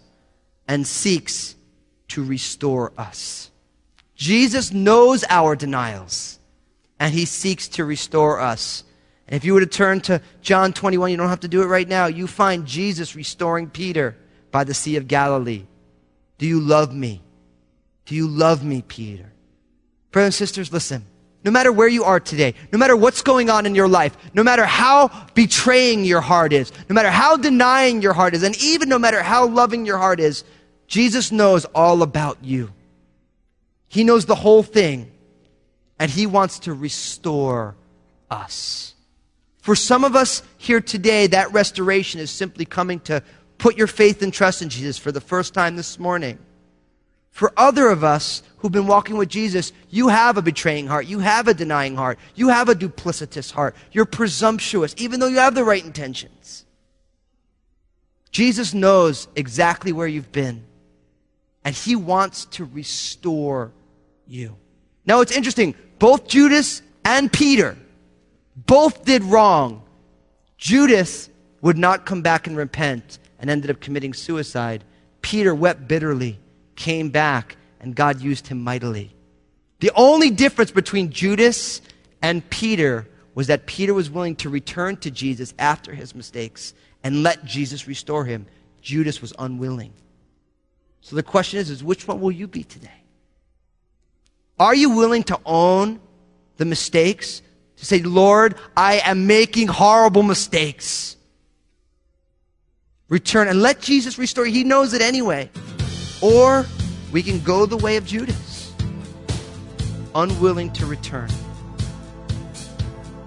and 0.67 0.87
seeks 0.87 1.55
to 2.09 2.23
restore 2.23 2.91
us. 2.97 3.51
Jesus 4.15 4.71
knows 4.71 5.23
our 5.29 5.55
denials 5.55 6.39
and 6.99 7.13
he 7.13 7.25
seeks 7.25 7.67
to 7.69 7.85
restore 7.85 8.39
us. 8.39 8.83
And 9.27 9.35
if 9.35 9.45
you 9.45 9.53
were 9.53 9.61
to 9.61 9.65
turn 9.65 10.01
to 10.01 10.21
John 10.41 10.73
21, 10.73 11.11
you 11.11 11.17
don't 11.17 11.29
have 11.29 11.39
to 11.41 11.47
do 11.47 11.61
it 11.61 11.67
right 11.67 11.87
now. 11.87 12.07
You 12.07 12.27
find 12.27 12.65
Jesus 12.65 13.15
restoring 13.15 13.69
Peter 13.69 14.17
by 14.51 14.63
the 14.63 14.73
Sea 14.73 14.97
of 14.97 15.07
Galilee. 15.07 15.65
Do 16.37 16.45
you 16.45 16.59
love 16.59 16.93
me? 16.93 17.21
Do 18.11 18.17
you 18.17 18.27
love 18.27 18.61
me, 18.61 18.81
Peter? 18.81 19.31
Brothers 20.11 20.25
and 20.25 20.33
sisters, 20.33 20.73
listen. 20.73 21.05
No 21.45 21.49
matter 21.49 21.71
where 21.71 21.87
you 21.87 22.03
are 22.03 22.19
today, 22.19 22.55
no 22.73 22.77
matter 22.77 22.93
what's 22.93 23.21
going 23.21 23.49
on 23.49 23.65
in 23.65 23.73
your 23.73 23.87
life, 23.87 24.17
no 24.33 24.43
matter 24.43 24.65
how 24.65 25.07
betraying 25.33 26.03
your 26.03 26.19
heart 26.19 26.51
is, 26.51 26.73
no 26.89 26.93
matter 26.93 27.09
how 27.09 27.37
denying 27.37 28.01
your 28.01 28.11
heart 28.11 28.33
is, 28.33 28.43
and 28.43 28.61
even 28.61 28.89
no 28.89 28.99
matter 28.99 29.23
how 29.23 29.47
loving 29.47 29.85
your 29.85 29.97
heart 29.97 30.19
is, 30.19 30.43
Jesus 30.87 31.31
knows 31.31 31.63
all 31.73 32.03
about 32.03 32.43
you. 32.43 32.73
He 33.87 34.03
knows 34.03 34.25
the 34.25 34.35
whole 34.35 34.61
thing, 34.61 35.09
and 35.97 36.11
He 36.11 36.27
wants 36.27 36.59
to 36.59 36.73
restore 36.73 37.77
us. 38.29 38.93
For 39.59 39.73
some 39.73 40.03
of 40.03 40.17
us 40.17 40.43
here 40.57 40.81
today, 40.81 41.27
that 41.27 41.53
restoration 41.53 42.19
is 42.19 42.29
simply 42.29 42.65
coming 42.65 42.99
to 43.05 43.23
put 43.57 43.77
your 43.77 43.87
faith 43.87 44.21
and 44.21 44.33
trust 44.33 44.61
in 44.61 44.67
Jesus 44.67 44.97
for 44.97 45.13
the 45.13 45.21
first 45.21 45.53
time 45.53 45.77
this 45.77 45.97
morning. 45.97 46.39
For 47.31 47.51
other 47.57 47.87
of 47.89 48.03
us 48.03 48.43
who've 48.57 48.71
been 48.71 48.87
walking 48.87 49.17
with 49.17 49.29
Jesus, 49.29 49.73
you 49.89 50.09
have 50.09 50.37
a 50.37 50.41
betraying 50.41 50.87
heart. 50.87 51.07
You 51.07 51.19
have 51.19 51.47
a 51.47 51.53
denying 51.53 51.95
heart. 51.95 52.19
You 52.35 52.49
have 52.49 52.69
a 52.69 52.75
duplicitous 52.75 53.51
heart. 53.51 53.75
You're 53.91 54.05
presumptuous, 54.05 54.93
even 54.97 55.19
though 55.19 55.27
you 55.27 55.39
have 55.39 55.55
the 55.55 55.63
right 55.63 55.83
intentions. 55.83 56.65
Jesus 58.31 58.73
knows 58.73 59.27
exactly 59.35 59.91
where 59.91 60.07
you've 60.07 60.31
been, 60.31 60.63
and 61.65 61.75
he 61.75 61.95
wants 61.95 62.45
to 62.45 62.65
restore 62.65 63.71
you. 64.27 64.55
Now 65.05 65.21
it's 65.21 65.31
interesting. 65.31 65.75
Both 65.99 66.27
Judas 66.27 66.81
and 67.03 67.31
Peter 67.31 67.77
both 68.55 69.03
did 69.03 69.23
wrong. 69.23 69.83
Judas 70.57 71.29
would 71.61 71.77
not 71.77 72.05
come 72.05 72.21
back 72.21 72.47
and 72.47 72.55
repent 72.55 73.19
and 73.39 73.49
ended 73.49 73.71
up 73.71 73.79
committing 73.79 74.13
suicide. 74.13 74.83
Peter 75.21 75.53
wept 75.53 75.87
bitterly 75.87 76.39
came 76.75 77.09
back 77.09 77.57
and 77.79 77.95
God 77.95 78.21
used 78.21 78.47
him 78.47 78.61
mightily. 78.61 79.13
The 79.79 79.91
only 79.95 80.29
difference 80.29 80.71
between 80.71 81.09
Judas 81.11 81.81
and 82.21 82.47
Peter 82.49 83.07
was 83.33 83.47
that 83.47 83.65
Peter 83.65 83.93
was 83.93 84.09
willing 84.09 84.35
to 84.37 84.49
return 84.49 84.97
to 84.97 85.11
Jesus 85.11 85.53
after 85.57 85.93
his 85.93 86.13
mistakes 86.13 86.73
and 87.03 87.23
let 87.23 87.45
Jesus 87.45 87.87
restore 87.87 88.25
him. 88.25 88.45
Judas 88.81 89.21
was 89.21 89.33
unwilling. 89.39 89.93
So 91.01 91.15
the 91.15 91.23
question 91.23 91.59
is, 91.59 91.69
is 91.69 91.83
which 91.83 92.07
one 92.07 92.21
will 92.21 92.31
you 92.31 92.47
be 92.47 92.63
today? 92.63 92.89
Are 94.59 94.75
you 94.75 94.91
willing 94.91 95.23
to 95.23 95.39
own 95.45 95.99
the 96.57 96.65
mistakes? 96.65 97.41
To 97.77 97.85
say, 97.85 98.03
Lord, 98.03 98.55
I 98.77 98.99
am 98.99 99.25
making 99.25 99.67
horrible 99.67 100.21
mistakes. 100.21 101.17
Return 103.09 103.47
and 103.47 103.61
let 103.61 103.81
Jesus 103.81 104.19
restore. 104.19 104.45
He 104.45 104.63
knows 104.63 104.93
it 104.93 105.01
anyway. 105.01 105.49
Or 106.21 106.65
we 107.11 107.23
can 107.23 107.39
go 107.41 107.65
the 107.65 107.77
way 107.77 107.97
of 107.97 108.05
Judas, 108.05 108.73
unwilling 110.13 110.71
to 110.73 110.85
return. 110.85 111.29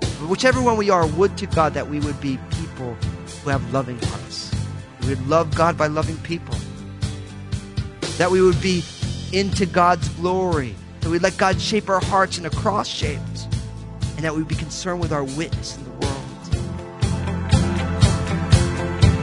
But 0.00 0.28
whichever 0.28 0.62
one 0.62 0.76
we 0.76 0.90
are, 0.90 1.07
would 1.07 1.37
to 1.38 1.46
God 1.46 1.74
that 1.74 1.88
we 1.88 2.00
would 2.00 2.20
be 2.20 2.38
people 2.50 2.94
who 3.42 3.50
have 3.50 3.72
loving 3.72 3.98
hearts. 4.00 4.54
We 5.02 5.09
would 5.09 5.26
love 5.26 5.54
God 5.54 5.76
by 5.76 5.88
loving 5.88 6.16
people. 6.18 6.57
That 8.16 8.30
we 8.30 8.40
would 8.40 8.61
be 8.62 8.85
into 9.33 9.66
God's 9.66 10.09
glory. 10.11 10.74
That 11.00 11.11
we'd 11.11 11.20
let 11.22 11.37
God 11.37 11.61
shape 11.61 11.90
our 11.90 12.00
hearts 12.00 12.38
in 12.38 12.46
a 12.46 12.50
cross 12.50 12.88
shape. 12.88 13.20
And 14.16 14.24
that 14.24 14.35
we'd 14.35 14.48
be 14.48 14.54
concerned 14.54 15.00
with 15.00 15.12
our 15.12 15.24
witness 15.24 15.76
in 15.76 15.85
the 15.85 15.90
world. 15.90 16.00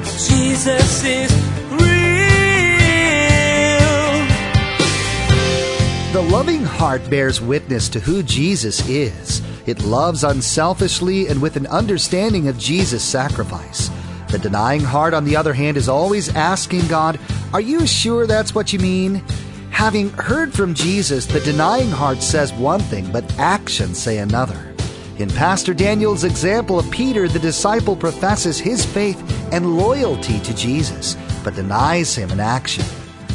Jesus 0.03 1.03
is 1.03 1.31
real. 1.71 1.90
The 6.11 6.21
loving 6.21 6.65
heart 6.65 7.09
bears 7.09 7.39
witness 7.39 7.87
to 7.87 8.01
who 8.01 8.21
Jesus 8.21 8.85
is. 8.89 9.41
It 9.65 9.81
loves 9.85 10.25
unselfishly 10.25 11.27
and 11.27 11.41
with 11.41 11.55
an 11.55 11.67
understanding 11.67 12.49
of 12.49 12.57
Jesus' 12.59 13.01
sacrifice. 13.01 13.89
The 14.29 14.37
denying 14.37 14.81
heart, 14.81 15.13
on 15.13 15.23
the 15.23 15.37
other 15.37 15.53
hand, 15.53 15.77
is 15.77 15.87
always 15.87 16.27
asking 16.35 16.85
God, 16.87 17.17
Are 17.53 17.61
you 17.61 17.87
sure 17.87 18.27
that's 18.27 18.53
what 18.53 18.73
you 18.73 18.79
mean? 18.79 19.23
Having 19.69 20.09
heard 20.09 20.53
from 20.53 20.73
Jesus, 20.73 21.25
the 21.25 21.39
denying 21.39 21.91
heart 21.91 22.21
says 22.21 22.51
one 22.51 22.81
thing, 22.81 23.09
but 23.13 23.39
actions 23.39 23.97
say 23.97 24.17
another. 24.17 24.75
In 25.17 25.29
Pastor 25.29 25.73
Daniel's 25.73 26.25
example 26.25 26.77
of 26.77 26.91
Peter, 26.91 27.29
the 27.29 27.39
disciple 27.39 27.95
professes 27.95 28.59
his 28.59 28.83
faith 28.83 29.17
and 29.53 29.77
loyalty 29.77 30.41
to 30.41 30.53
Jesus, 30.57 31.15
but 31.41 31.55
denies 31.55 32.13
him 32.13 32.31
in 32.31 32.41
action. 32.41 32.83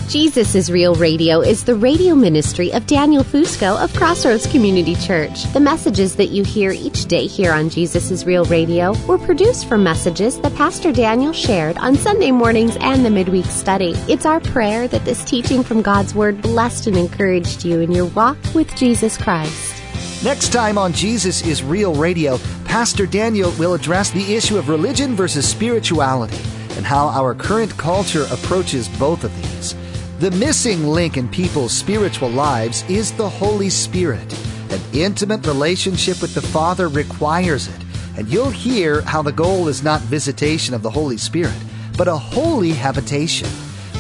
Jesus 0.09 0.55
is 0.55 0.71
Real 0.71 0.95
Radio 0.95 1.40
is 1.40 1.64
the 1.64 1.75
radio 1.75 2.14
ministry 2.14 2.73
of 2.73 2.87
Daniel 2.87 3.25
Fusco 3.25 3.77
of 3.83 3.92
Crossroads 3.92 4.47
Community 4.47 4.95
Church. 4.95 5.53
The 5.53 5.59
messages 5.59 6.14
that 6.14 6.29
you 6.29 6.45
hear 6.45 6.71
each 6.71 7.07
day 7.07 7.27
here 7.27 7.53
on 7.53 7.69
Jesus 7.69 8.12
is 8.12 8.25
Real 8.25 8.45
Radio 8.45 8.95
were 9.09 9.19
produced 9.19 9.69
from 9.69 9.83
messages 9.83 10.40
that 10.42 10.55
Pastor 10.55 10.92
Daniel 10.92 11.33
shared 11.33 11.77
on 11.79 11.97
Sunday 11.97 12.31
mornings 12.31 12.77
and 12.81 13.05
the 13.05 13.11
midweek 13.11 13.47
study. 13.47 13.95
It's 14.09 14.25
our 14.25 14.38
prayer 14.38 14.87
that 14.87 15.05
this 15.05 15.25
teaching 15.25 15.64
from 15.64 15.83
God's 15.83 16.14
Word 16.14 16.40
blessed 16.40 16.87
and 16.87 16.97
encouraged 16.97 17.64
you 17.64 17.81
in 17.81 17.90
your 17.90 18.07
walk 18.07 18.38
with 18.55 18.73
Jesus 18.77 19.19
Christ. 19.19 19.83
Next 20.23 20.53
time 20.53 20.79
on 20.79 20.92
Jesus 20.92 21.45
is 21.45 21.64
Real 21.64 21.97
Radio, 21.97 22.38
Pastor 22.64 23.07
Daniel 23.07 23.51
will 23.59 23.75
address 23.75 24.12
the 24.12 24.37
issue 24.37 24.57
of 24.57 24.69
religion 24.69 25.16
versus 25.16 25.49
spirituality 25.49 26.38
and 26.77 26.87
how 26.87 27.09
our 27.09 27.35
current 27.35 27.77
culture 27.77 28.27
approaches 28.31 28.88
both 29.01 29.25
of 29.25 29.35
these. 29.42 29.75
The 30.19 30.31
missing 30.31 30.87
link 30.87 31.19
in 31.19 31.29
people's 31.29 31.75
spiritual 31.75 32.31
lives 32.31 32.85
is 32.89 33.13
the 33.13 33.29
Holy 33.29 33.69
Spirit. 33.69 34.33
An 34.71 34.81
intimate 34.95 35.47
relationship 35.47 36.23
with 36.23 36.33
the 36.33 36.41
Father 36.41 36.89
requires 36.89 37.69
it, 37.69 37.85
and 38.17 38.27
you'll 38.27 38.49
hear 38.49 39.03
how 39.03 39.21
the 39.21 39.31
goal 39.31 39.69
is 39.69 39.83
not 39.83 40.01
visitation 40.01 40.73
of 40.73 40.81
the 40.81 40.91
Holy 40.91 41.19
Spirit, 41.19 41.59
but 41.99 42.09
a 42.09 42.17
holy 42.17 42.71
habitation, 42.71 43.47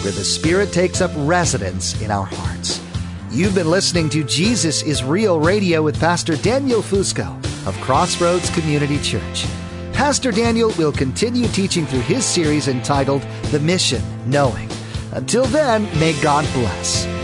where 0.00 0.12
the 0.12 0.24
Spirit 0.24 0.72
takes 0.72 1.02
up 1.02 1.10
residence 1.16 2.00
in 2.00 2.10
our 2.10 2.24
hearts. 2.24 2.80
You've 3.30 3.54
been 3.54 3.70
listening 3.70 4.08
to 4.08 4.24
Jesus 4.24 4.82
is 4.82 5.04
Real 5.04 5.38
Radio 5.38 5.82
with 5.82 6.00
Pastor 6.00 6.36
Daniel 6.36 6.80
Fusco 6.80 7.36
of 7.66 7.78
Crossroads 7.82 8.48
Community 8.54 8.98
Church. 9.02 9.44
Pastor 9.92 10.32
Daniel 10.32 10.72
will 10.78 10.92
continue 10.92 11.46
teaching 11.48 11.84
through 11.84 12.00
his 12.00 12.24
series 12.24 12.68
entitled 12.68 13.20
The 13.50 13.60
Mission 13.60 14.02
Knowing. 14.30 14.70
Until 15.16 15.46
then, 15.46 15.84
may 15.98 16.12
God 16.20 16.44
bless. 16.52 17.15